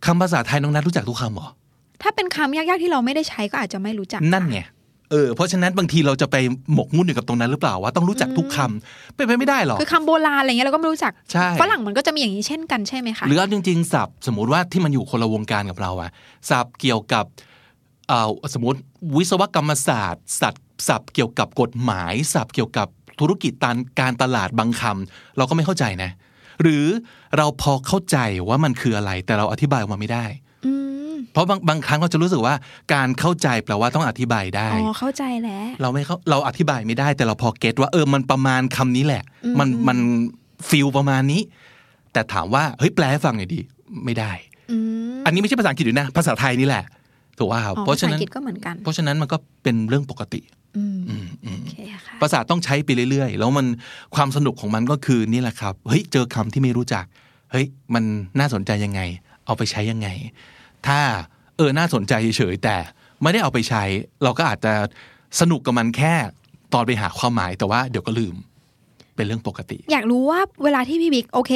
[0.06, 1.48] คำภาษาไทยน้องนัทรู้จักทุกคำเหรอ
[2.02, 4.60] ถ้าเป็นคำยากๆที่เราไม่ได้ใช้ก็อาจจะไม่รู้จัก นั่นไง
[5.10, 6.36] เออเพราะฉะนั้นบางทีเราจะไป
[6.74, 16.10] หมกมุ่นอยู่กับตรงนั้นหรือเปล่าว่าต้องรู้จักทุกคำเป็นไปไม่ได้หรอกคือคำโบราณอะไรเงี้ยเราก็ไม่รู้จักใช่ฝรั่งมันก็จะมีอย่างนี้เช่นกันใช่ไหมคะหรือเอาจริงๆศัพท์สมมติว่าที่มันอยู่คนละวงการกับเราอะ
[16.50, 17.24] ศัพท์เกี่ยวกับ
[18.08, 18.78] เอ่อสมมติ
[19.16, 22.88] วิศวกรรมศาสตร์ศัพท์ศัพท์เกี่ยวกับกฎหมายศัพท์เกี่ยวกับ
[23.20, 26.10] ธุรกิจการการตลาดบางคำเราก็ไม่เข้าใจนะ
[26.62, 26.84] หรือ
[27.36, 28.16] เราพอเข้าใจ
[28.48, 30.47] ว่ามันคืออะไร แต่เราอธิบายออกมาไม่ได้อืมเพ
[31.38, 32.54] ราะบางบางครั้งเราจะรู้สึกว่า
[32.94, 39.22] การเข้าใจแปลว่าต้องอธิบายได้อ๋อเข้าใจแล้วเราไม่เข้าเราอธิบายไม่ได้แต่เราพอเก็ตว่าเออมันประมาณคำนี้แหละ
[39.58, 39.98] มันมัน
[40.68, 41.40] ฟิลประมาณนี้
[42.12, 43.60] แต่ถามว่าเฮ้ยแปลให้ฟังหน่อยดิ
[44.04, 44.32] ไม่ได้
[44.70, 44.76] อื
[45.16, 46.84] มอันนี้ไม่ใช่ภาษาอังกฤษด้วยนะ ภาษาไทยนี่แหละ
[47.38, 50.40] ถูกว่าครับอ๋อเพราะภาฉะษาอันั้นงกฤษก็เหมือนกัน เพราะฉะนั้นมันก็เป็นเรื่องปกติ
[50.76, 51.76] อืมอืมอืมโอเค
[52.06, 53.66] ค่ะภาษาต้องใช้ไปเรื่อยๆ แล้วมัน
[54.14, 57.04] ความสนุกของมันก็คือนี่แหละครับ เฮ้ย เจอคำที่ไม่รู้จัก
[57.52, 58.04] เฮ้ย มัน
[58.38, 59.00] น่าสนใจยังไง
[59.46, 60.08] เอาไปใช้ยังไง
[60.86, 61.00] ถ้า
[61.56, 62.76] เออน่าสนใจเฉยๆแต่
[63.22, 63.82] ไม่ได้เอาไปใช้
[64.22, 64.72] เราก็อาจจะ
[65.40, 66.14] สนุกกับมันแค่
[66.74, 68.34] ตอนไปหาความหมายแต่ว่าเดี๋ยวก็ลืม
[69.16, 71.52] เป็นเรื่องปกติ อยากรู้ว่าเวลาที่พี่บิ๊กโอเค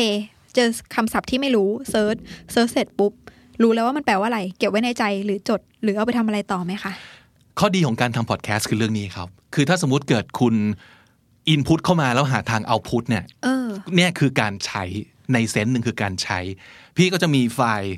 [0.54, 2.16] เจอคำศัพท์ที่ไม่รู้ search
[2.52, 3.12] search เสร็จปุ๊บ
[3.62, 6.92] รู้แล้วว่ามันแปลว่าอะไร เก็บไว้ในใจหรือจด หรือเอาไปทำอะไรต่อไหมคะ
[7.58, 10.54] ข้อดีของการทำพอดแคสต์คือเรื่องนี้ครับ คือถ้าสมมติเกิดคุณ
[11.48, 13.66] อินพุตเข้ามาแล้วหาทางเอาพุตเนี่ยเออ
[13.96, 14.84] เนี่ยคือการใช้
[15.32, 16.38] ในเซนส์หนึ่งคือการใช้
[16.96, 17.94] พี่ก็จะมีไฟล์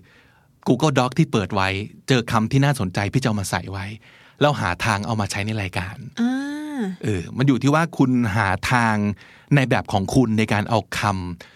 [0.68, 1.68] Google Doc ที่เปิดไว้
[2.08, 3.86] เจอคำที่น่าสนใจพี่จะเอามาใส่ไว้
[4.40, 8.96] แล้วหาทางเอามาใช้ในรายการอ่าเออมันอยู่ที่ว่าคุณหาทาง
[9.54, 11.00] ในแบบของคุณในการเอาค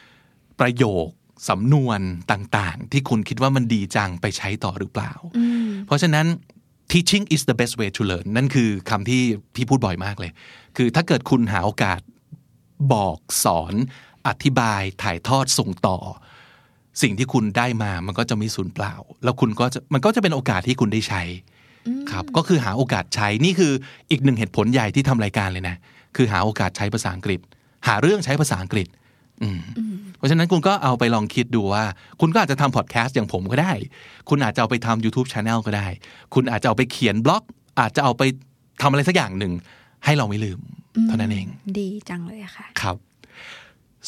[0.03, 1.09] ำประโยค
[1.49, 2.01] สำนวน
[2.33, 6.27] ต่างๆ ที่คุณคิดว่ามันดีจังไปใช้ต่อหรือเปล่าอืมเพราะฉะนั้น
[6.93, 9.23] teaching is the best way to learn นั่นคือคำที่
[9.55, 10.33] พี่พูดบ่อยมากเลย
[10.77, 12.01] คือถ้าเกิดคุณหาโอกาส
[12.93, 13.75] บอกสอน
[14.29, 15.99] อธิบายถ่ายทอดส่งต่อ
[17.03, 18.95] สิ่งที่คุณได้มามันก็จะไม่สูญเปล่า
[19.25, 21.23] แล้วคุณก็จะมันก็จะเป็นโอกาสที่คุณได้ใช้
[22.11, 23.73] ครับก็คือหาโอกาสใช้นี่คือ
[24.11, 25.77] อีกหนึ่งเหตุผลใหญ่ที่ทำรายการเลยนะ
[26.17, 27.41] คือหาโอกาสใช้ภาษาอังกฤษ
[27.87, 28.89] หาเรื่องใช้ภาษาอังกฤษ
[29.43, 29.61] อืม
[30.17, 31.85] เพราะฉะนั้นคุณก็เอาไปลองคิดดูว่า
[32.21, 33.73] คุณก็อาจจะทำพอดแคสต์อย่างผมก็ได้
[34.29, 35.89] คุณอาจจะเอาไปทำ YouTube Channel ก็ได้
[36.35, 37.43] คุณอาจจะเอาไปเขียนบล็อก
[37.81, 38.23] อาจจะเอาไป
[38.83, 39.53] ทำอะไรสักอย่างหนึ่ง
[40.05, 40.59] ให้เราไม่ลืม
[41.09, 41.47] เท่านั้นเอง
[41.79, 42.97] ดีจังเลยอะค่ะ ครับ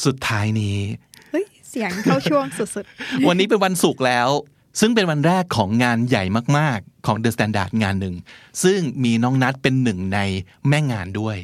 [0.05, 0.76] สุดท้ายนี้
[1.70, 2.84] เฮ้ยเสียงเข้าช่วงสุด
[3.28, 4.28] วันนี้เป็นวันศุกร์แล้ว
[4.80, 6.24] ซึ่งเป็นวันแรกของงานใหญ่
[6.58, 8.14] มากๆ ของ The Standard งานหนึ่ง
[8.62, 10.18] ซึ่งมีน้องนัดเป็นหนึ่งใน
[10.68, 11.36] แม่งานด้วย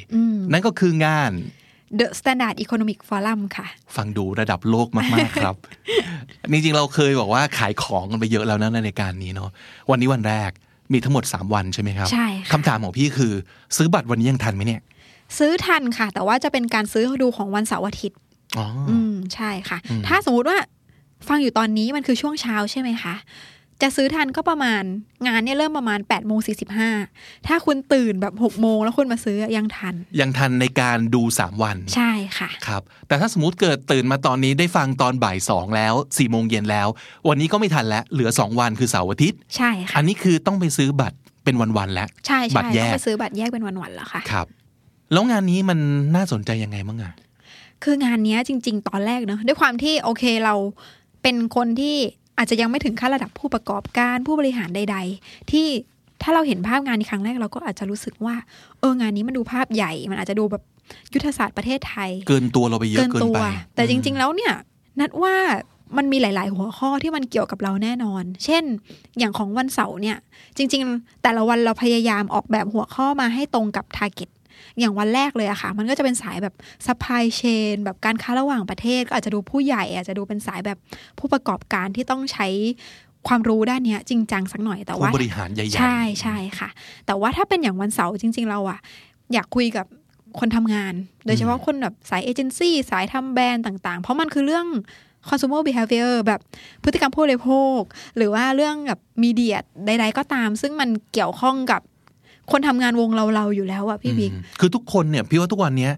[0.52, 3.66] นั่นก็คืองานๆ The Standard Economic Forum ค่ะ
[3.96, 5.56] ฟังดูระดับโลกมาก ๆ ครับ
[6.52, 9.50] จริง ๆ เราเคยบอกว่าขายของกันไปเยอะแล้วนะในรายการนี้เนาะ
[9.90, 10.50] วันนี้วันแรก
[10.92, 13.32] มีทั้งหมด 3 วันใช่ไหมครับ ใช่ค่ะคำถามของพี่คือ
[13.76, 14.80] ซื้อบัตรวันนี้ยังทันไหมเนี่ย
[15.38, 18.18] ซื้อทันค่ะ แต่ว่าจะเป็นการซื้อดูของวันเสาร์อาทิตย์
[18.58, 20.58] อ๋อออืมใช่ค่ะ ถ้าสมมุติว่า
[21.28, 23.14] ฟังอยู่ตอนนี้มันคือช่วงเช้าใช่ไหมคะ
[23.82, 24.82] จะซื้อทันก็ประมาณ
[25.26, 26.52] งานเนี่ยเริ่มประมาณ8ปดโมงสี
[27.46, 36.88] ถ้าคุณตื่นแบบ6กโมงแล้วคุณมาซื้อยังทัน ยังทันในการดู 3 วัน ใช่ค่ะ ครับ แต่ถ้าสมมติเกิดตื่นมาตอนนี้ได้ฟังตอนบ่ายสองแล้ว4ี่โมงเย็นแล้ว
[37.28, 44.46] วันนี้ก็ไม่ทันแล้ว เหลือ 2 วันคือเสาร์อาทิตย์ ใช่ค่ะ อันนี้คือต้องไปซื้อบัตรเป็นวันๆแล้ว ใช่บัใช่ตรแยต้องกไปซื้อบัตรแยกเป็นวันๆแล้วค่ะ ครับ
[45.12, 45.78] แล้วงานนี้มัน
[46.16, 47.12] น่าสนใจยังไงบ้างอะ
[47.84, 50.54] คืองานนี้จริง ๆ ตอนแรกเนอะด้วยความที่โอเคเรา
[51.22, 51.96] เป็นคนที่
[52.38, 55.66] อาจจะยังไม่ถึงขั้นระดับผู้ประกอบการผู้บริหารใด ๆ ที่
[56.22, 58.34] ถ้าเราเห็นภาพงานในครั้งแรกเราก็อาจจะรู้สึกว่า
[58.80, 60.62] เอองานนี้มันดูภาพใหญ่ มันอาจจะดูแบบ
[61.14, 64.52] ยุทธศาสตร์ประเทศไทย เกินตัวเราไปเยอะเกินตัวไปแต่จริง ๆ แล้วเนี่ย
[65.00, 65.34] นัดว่า
[65.96, 68.64] มันมีหลาย ๆ หัวข้อที่มันเกี่ยวกับเราแน่นอน เช่น
[69.18, 70.16] อย่างของวันเสาร์เนี่ย
[70.56, 74.28] จริง ๆ แต่ละวันเราพยายามออกแบบหัวข้อมาให้ตรงกับ t a r g e t
[74.80, 76.54] อย่างวันแรกเลยอะค่ะ มันก็จะเป็นสายแบบ
[76.86, 80.78] supply chain แบบการค้าระหว่างประเทศ ก็อาจจะดูผู้ใหญ่อาจจะดูเป็นสายแบบ
[81.18, 82.48] ผู้ประกอบการที่ต้องใช้
[83.28, 86.68] ความรู้ด้านเนี้ยจริงจังสักหน่อยแต่ผู้ว่าบริหารใหญ่ๆใช่ใช่ค่ะ
[87.06, 88.78] แต่ว่าถ้าเป็นอย่างวันเสาร์จริง ๆ เราอะ
[89.32, 89.86] อยากคุยกับ
[90.38, 90.94] คนทำงาน
[91.26, 94.66] โดยเฉพาะคนแบบสายเอเจนซี่สายทำแบรนด์ต่างๆ เพราะมันคือเรื่อง
[95.28, 96.40] consumer behavior แบบ
[96.84, 97.80] พฤติกรรมผู้บริโภค
[98.16, 99.56] หรือว่าเรื่องแบบมีเดีย
[99.86, 101.82] ใด ๆ ก็ตาม ซึ่งมันเกี่ยวข้องกับ
[102.50, 105.92] คนทำงานวงเราๆอยู่แล้วอะพี่บิ๊กอืมคือทุกคนเนี่ยพี่ว่าทุกวันเนี้ย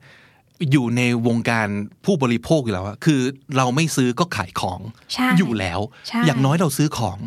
[0.72, 1.68] อยู่ในวงการ
[2.04, 3.20] ผู้บริโภคอยู่แล้วอะคือ
[3.56, 4.80] เราไม่ซื้อก็ขายของ
[5.14, 7.18] ใช่อยู่แล้วใช่อย่างน้อยเราซื้อของ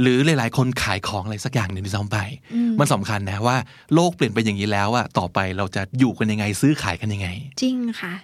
[0.00, 2.18] หรือหลายๆ คนขายของอะไรสักอย่างหนึ่งที่ซ้ำไป
[2.54, 3.56] อืมมันสำคัญนะว่า
[3.94, 7.28] โลกเปลี่ยนไปอย่างนี้แล้วอะต่อไปเราจะอยู่กันยังไงซื้อขายกันยังไง
[7.62, 8.14] จริงค่ะ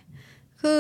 [0.61, 0.78] คือ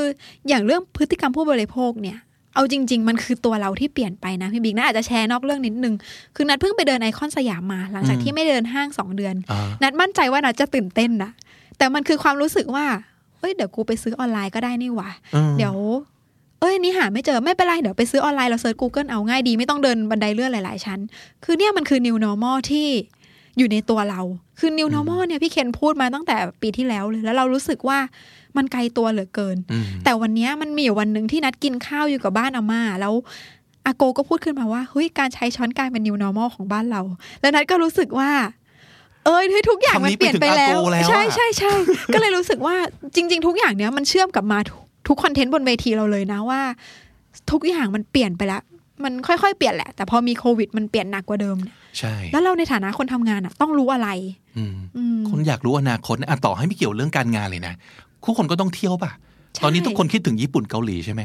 [0.48, 2.18] อย่างเรื่องพฤติกรรมผู้บริโภคเนี่ย
[2.56, 5.94] เอาจริง ๆ มันคือตัวเราที่เปลี่ยนไปนะพี่บิ๊กนะอาจจะแชร์นอกเรื่องนิดนึง
[6.36, 11.30] คือนัดเพิ่งไปเดินไอคอนสยามมา หลังจากอืมที่ไม่เดินห้างสองเดือนอ่านัดมั่นใจว่านัดจะตื่นเต้นนะ
[11.78, 12.86] แต่มันคือความรู้สึกว่า
[13.38, 15.74] เอ้ยเดี๋ยวกูไปซื้อออนไลน์ก็ได้นี่หว่าอืมเดี๋ยว
[16.60, 20.98] เอ้ยนี่หาไม่เจอไม่เป็นไรเดี๋ยวไปซื้อออนไลน์เราเซิร์ช Google เอาง่ายดีไม่ต้องเดินบันไดเลื่อนหลายๆชั้น
[21.44, 22.86] คือเนี่ยมันคือ new normal ที่
[23.58, 24.20] อยู่ในตัวเรา
[24.58, 27.98] คือ new normal เนี่ยพี่เคนพูดมาตั้งแต่ปีที่แล้วเลยแล้วเรารู้สึกว่า
[28.58, 33.14] มันไกลตัวเหลือเกินอืมแต่วันเนี้ยมันมีอยู่วันหนึ่งที่นัดกินข้าวอยู่กับบ้านอาม่าแล้ว
[33.86, 37.00] อาโกก็พูดขึ้นมาว่าเฮ้ยการใช้ช้อนกลายเป็น new normal ของบ้านเรา
[37.40, 38.30] แล้วนัดก็รู้สึกว่า
[39.24, 41.72] เอ้ยเฮ้ยทุกอย่างมันเปลี่ยนไปแล้วคำนี้ไปถึงอาโกแล้วอะใช่ใช่ใช่
[42.14, 42.76] ก็เลยรู้สึกว่า
[43.14, 46.60] จริง ๆ ทุกอย่างเนี้ยมันเชื่อมกลับมาทุกทุกคอนเทนต์บนเวทีเราเลยนะว่า
[47.50, 48.62] ทุกอย่างมันเปลี่ยนไปแล้ว
[49.04, 54.08] มันค่อยๆ เปลี่ยนแหละ แต่พอมีโควิด มันเปลี่ยนหนักกว่าเดิมเนี่ยใช่ แล้วเราในฐานะคนทำงานอะ ต้องรู้อะไร
[54.56, 57.74] อืมอืมคนอยากรู้อนาคตนะอะต่อให้ไม่เกี่ยวเรื่องการงานเลยนะ
[58.26, 59.12] ทุกคนก็ต้องเที่ยวป่ะ
[59.54, 61.22] ใช่ตอนนี้ทุกคนคิดถึงญี่ปุ่นเกาหลีใช่ไหม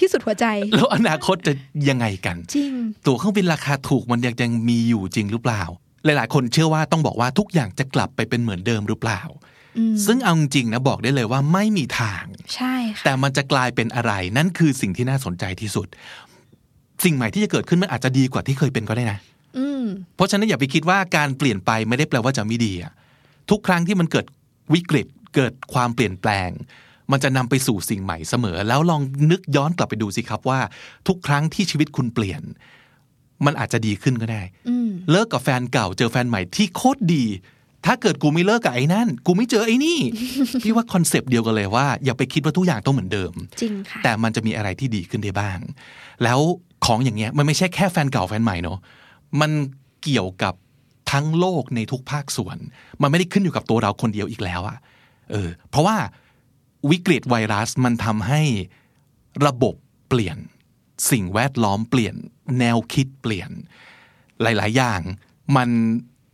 [0.00, 1.52] ที่สุดหัวใจ แล้วอนาคตจะ
[1.88, 2.72] ยังไงกัน จริง
[3.06, 5.62] ตั๋วเครื่องบินราคาถูกมันยังยังมีอยู่จริงหรือเปล่า
[6.04, 9.20] หลาย ๆ คนเชื่อว่าต้องบอกว่าทุกอย่างจะกลับไปเป็นเหมือนเดิมหรือเปล่า
[9.78, 12.24] อืมซึ่งเอาจริงๆนะบอกได้เลยว่าไม่มีทาง
[12.54, 15.86] ใช่ค่ะ แต่มันจะกลายเป็นอะไร นั่นคือสิ่งที่น่าสนใจที่สุด
[17.04, 19.18] สิ่งใหม่ที่จะเกิดขึ้นมันอาจจะดีกว่าที่เคยเป็นก็ได้นะ
[19.58, 19.84] อืม
[20.16, 22.92] เพราะฉะนั้นอย่าไปคิดว่าการเปลี่ยนไปไม่ได้แปลว่าจะไม่ดีอะ
[23.50, 24.26] ทุกครั้งที่มันเกิด
[24.74, 25.06] วิกฤต
[25.36, 26.50] เกิดความเปลี่ยนแปลง
[27.12, 30.60] มันจะนำไปสู่สิ่งใหม่เสมอ แล้วลองนึกย้อนกลับไปดูสิครับว่า
[31.08, 32.42] ทุกครั้งที่ชีวิตคุณเปลี่ยน
[33.44, 37.24] มันอาจจะดีขึ้นก็ได้อืมเลิกกับแฟนเก่าเจอแฟนใหม่ที่โคตรดี
[37.86, 39.98] ถ้าเกิดกูไม่เลิกกับไอ้นั่น กูไม่เจอไอ้นี่
[40.62, 45.58] พี่ว่าคอนเซปต์เดียวกันเลยว่าอย่าไปคิดว่าทุกอย่างต้องเหมือนเดิมจริงค่ะแต่มันจะมีอะไรที่ดีขึ้นได้บ้าง
[46.24, 46.40] แล้ว
[46.86, 48.78] ของอย่างเงี้ยมันไม่ใช่แค่แฟนเก่าแฟนใหม่เนอะ
[49.40, 49.50] มัน
[50.02, 50.54] เกี่ยวกับ
[51.12, 52.56] ทั้งโลกในทุกภาคส่วน
[53.02, 54.76] มันไม่ได้ขึ้นอยู่กับตัวเราคนเดียวอีกแล้วอะ
[55.30, 55.96] เออเพราะว่า
[56.90, 58.42] วิกฤตไวรัสมันทำให้
[59.46, 59.74] ระบบ
[60.08, 60.38] เปลี่ยน
[61.10, 62.14] สิ่งแวดล้อมเปลี่ยน
[62.58, 63.50] แนวคิดเปลี่ยน
[64.42, 65.00] หลาย ๆ อย่าง
[65.56, 65.68] มัน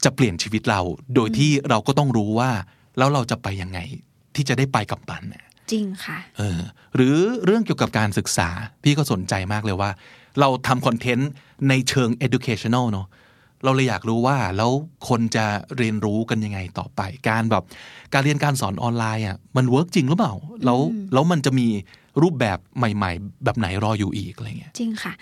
[0.05, 0.81] จะเปลี่ยนชีวิตเรา
[1.15, 2.51] โดยที่เราก็ต้องรู้ว่า
[2.99, 3.79] แล้วเราจะไปยังไง
[4.35, 6.61] ที่จะได้ไปกับมันน่ะจริงค่ะเออ
[6.95, 8.49] หรือเรื่องเกี่ยวกับการศึกษา
[8.83, 9.91] พี่ก็สนใจมากเลยว่า
[10.41, 11.31] เราทำคอนเทนต์
[11.69, 13.07] ในเชิง educational เนอะ
[13.65, 14.71] เราเลยอยากรู้ว่าแล้ว
[15.09, 15.45] คนจะ
[15.77, 17.65] เรียนรู้กันยังไงต่อไป การแบบ
[18.13, 20.35] การเรียนการสอนออนไลน์อะมัน work จริงหรือเปล่า
[20.65, 20.79] แล้ว
[21.13, 21.69] แล้วมันจะมี
[22.23, 25.13] รูปแบบใหม่ ๆ แบบไหนรออยู่อีกอะไรเงี้ยจริงค่ะ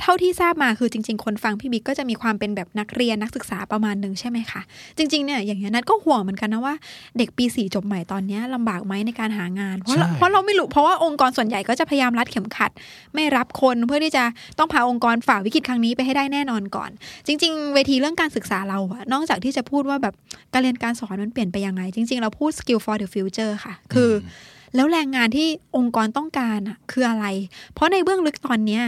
[0.00, 4.60] เท่าที่ทราบมาคือจริง ๆ คนฟังพี่บิ๊กก็จะมีความเป็นแบบนักเรียนนักศึกษาประมาณหนึ่งใช่ไหมคะ
[4.98, 6.74] จริงๆเนี่ยอย่างเงี้ยนัดก็ห่วงเหมือนกันนะว่า
[7.18, 12.70] เด็กปีสี่จบใหม่ตอนเนี้ยลำบากไหมในการหางาน เพราะเราใช่เพราะเราไม่รู้เพราะว่าองค์กรส่วนใหญ่ก็จะพยายามรัดเข็มขัด
[13.14, 14.24] ไม่รับคนเพื่อที่จะ
[14.58, 16.90] ต้องพาองค์กรฝ่าวิกฤตครั้งนี้ไปให้ได้แน่นอนก่อน
[17.26, 20.14] จริง ๆ เวทีเรื่องการศึกษาเราอะนอกจากที่จะพูดว่าแบบ
[20.52, 24.28] การเรียนการสอนมันเปลี่ยนไปยังไง จริง ๆ เราพูด skill for the future ค่ะ คืออ
[24.74, 27.26] แล้วแรงงานที่องค์กรต้องการอะคืออะไร
[27.74, 28.82] เพราะในเบื้องลึกตอนเนี้ย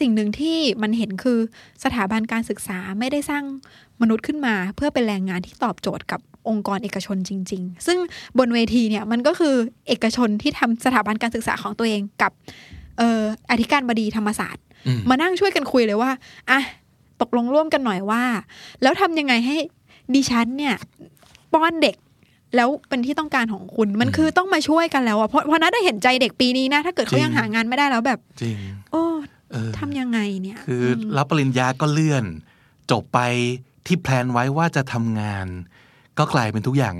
[0.00, 1.38] สิ่งหนึ่งที่มันเห็นคือ
[1.84, 3.44] สถาบันการศึกษาไม่ได้สร้าง
[4.02, 7.98] มนุษย์ขึ้นมาเพื่อเป็นแรงงานที่ตอบโจทย์กับองค์กรเอกชนจริง ๆ ซึ่ง
[8.38, 9.54] บนเวทีเนี่ยมันก็คือ
[9.88, 12.32] เอกชนที่ทำสถาบันการศึกษาของตัวเองกับ
[12.98, 16.10] เอ่ออธิการบดีธรรมศาสตร์อืมมานั่งช่วยกันคุยเลยว่า
[16.50, 16.60] อะ
[17.20, 18.22] ตกลงร่วมกันหน่อยว่า
[18.82, 19.56] แล้วทำยังไงให้
[20.14, 20.74] ดิฉันเนี่ย
[21.52, 21.96] ป้อนเด็ก
[22.56, 28.56] แล้วเป็นที่ต้องการของคุณมันคือต้องมาช่วยกันแล้วอะเพราะเพราะนัทได้เห็นใจเด็กปีนี้นะ ถ้าเกิดเขายังหางานไม่ได้แล้วแบบจริง
[28.92, 29.14] โอ้เออ
[29.78, 32.24] ทำยังไงเนี่ย คืออรับปริญญาก็เลื่อน
[32.90, 33.18] จบไป
[33.86, 35.46] ที่แพลนไว้ว่าจะทำงาน
[36.18, 36.94] ก็กลายเป็นทุกอย่าง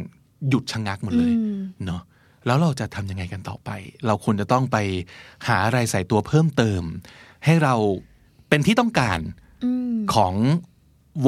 [0.49, 2.03] หยุดชะงักหมดเลยอืมเนาะ
[2.47, 3.71] แล้วเราจะทำยังไงกันต่อไป
[4.07, 4.77] เราควรจะต้องไป
[5.47, 6.83] หาอะไรใส่ตัวเพิ่มเติม
[7.45, 7.75] ให้เรา
[8.49, 9.21] เป็นที่ต้องการ
[9.65, 10.35] อืมของ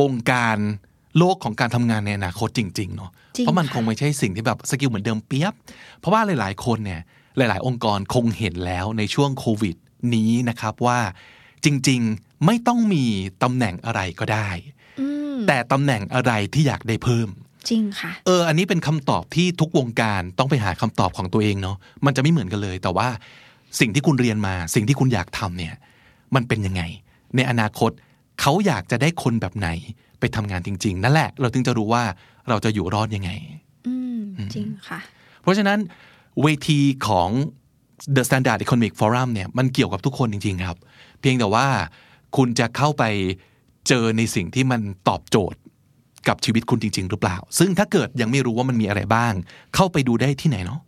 [0.00, 0.58] วงการ
[1.18, 5.54] โลกของการทำงานในอนาคตจริง ๆ เนาะจริงเพราะมันค่ะคงไม่ใช่สิ่งที่แบบสกิลเหมือนเดิมเปียบ
[5.98, 7.00] เพราะว่าหลาย ๆ คนเนี่ย
[7.36, 9.76] หลาย ๆ องค์กรคงเห็นแล้วในช่วงโควิด
[10.14, 10.98] นี้นะครับว่า
[11.64, 13.04] จริงๆไม่ต้องมี
[13.42, 14.48] ตำแหน่งอะไรก็ได้
[15.00, 17.28] อืมแต่ตำแหน่งอะไรที่อยากได้เพิ่ม
[17.68, 21.76] จริงค่ะ เออ อันนี้เป็นคำตอบที่ทุกวงการต้องไปหาคำตอบของตัวเองเนาะ
[22.06, 23.08] มันจะไม่เหมือนกันเลย แต่ว่า
[23.80, 25.74] สิ่งที่คุณเรียนมา สิ่งที่คุณอยากทำเนี่ย
[26.34, 26.82] มันเป็นยังไง
[27.36, 27.90] ในอนาคต
[28.40, 29.68] เขาอยากจะได้คนแบบไหน
[30.20, 32.04] ไปทำงานจริง ๆ นั่นแหละ เราถึงจะรู้ว่า
[32.48, 33.30] เราจะอยู่รอดยังไง
[33.86, 34.20] อืม
[34.54, 35.00] จริงค่ะ
[35.42, 35.78] เพราะฉะนั้น
[36.42, 37.30] เวทีของ
[38.16, 40.78] The Standard Economic Forum เนี่ยมันเกี่ยวกับทุกคนจริง ๆ ครับ
[41.20, 41.66] เพียงแต่ว่า
[42.36, 43.04] คุณจะเข้าไป
[43.88, 45.60] เจอในสิ่งที่มันตอบโจทย์
[46.28, 49.32] กับชีวิตคุณจริง ๆ หรือเปล่า ซึ่งถ้าเกิดยังไม่รู้ว่ามันมีอะไรบ้าง
[49.74, 50.80] เข้าไปดูได้ที่ไหนเนาะ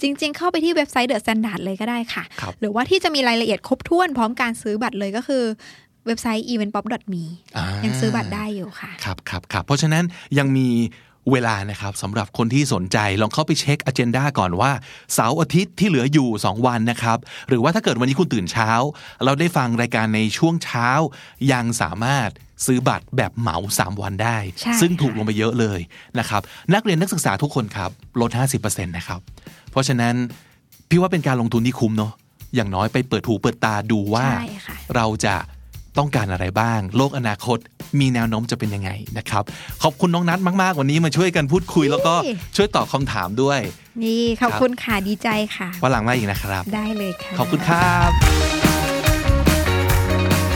[0.00, 5.42] จริงๆ เข้าไปที่เว็บไซต์ The Standard เลยก็ได้ค่ะครับหรือว่าที่จะมีรายละเอียดครบถ้วนพร้อมการซื้อบัตรเลยก็คือ
[6.06, 7.24] เว็บไซต์ eventpop.me
[7.56, 10.04] อ่ายังซื้อบัตรได้อยู่ค่ะ ครับครับครับเพราะฉะนั้น
[10.38, 10.68] ยังมี
[11.30, 14.72] เวลานะครับสำหรับคนที่สนใจลองเข้าไปเช็คอ g e n d a ก่อนว่า
[15.14, 17.18] เสาร์อาทิตย์ที่เหลืออยู่ 2 วันนะครับ
[17.48, 18.70] หรือว่าถ้าเกิดวันนี้คุณตื่นเช้า
[19.24, 20.88] เราได้ฟังรายการในช่วงเช้า
[21.52, 22.30] ยังสามารถ
[22.66, 25.80] ซื้อบัตรแบบเหมา 3 วันได้ใช่ซึ่งถูกค่ะลงไปเยอะเลย
[26.18, 26.42] นะครับ
[26.74, 28.30] นักเรียนนักศึกษาทุกคนครับ ลด
[28.62, 29.20] 50%นะครับ
[29.70, 30.14] เพราะฉะนั้น
[30.88, 32.12] พี่ว่าเป็นการลงทุนที่คุ้มเนาะ
[32.54, 35.34] อย่างน้อยไปเปิดหูเปิดตาดูว่าใช่ค่ะเราจะ
[35.98, 37.58] ต้องการอะไรบ้าง โลกอนาคต
[38.00, 39.42] มีแนวโน้มจะเป็นยังไงนะครับ
[39.82, 42.14] ขอบคุณน้องนัทมากๆ วันนี้มาช่วยกันพูดคุย แล้วก็
[42.56, 43.60] ช่วยตอบคำถามด้วย
[44.02, 48.10] นี่ ขอบคุณค่ะ ดีใจค่ะวันหลังมาอีกนะครับ ได้เลยค่ะ ขอบคุณครับ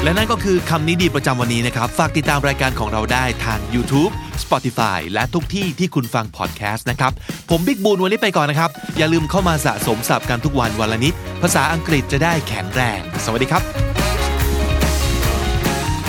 [0.03, 4.13] และนั่นก็คือคำนี้ดีประจำวันนี้นะครับ ฝากติดตามรายการของเราได้ทาง YouTube
[4.43, 7.13] Spotify และทุกที่ที่คุณฟังพอดแคสต์นะครับ
[7.51, 13.63] ผมบิ๊กบูลวันนี้ไปก่อนนะครับ อย่าลืมเข้ามาสะสมศัพท์กันทุกวันวันละนิด ภาษาอังกฤษจะได้แข็งแรง สวัสดีครับ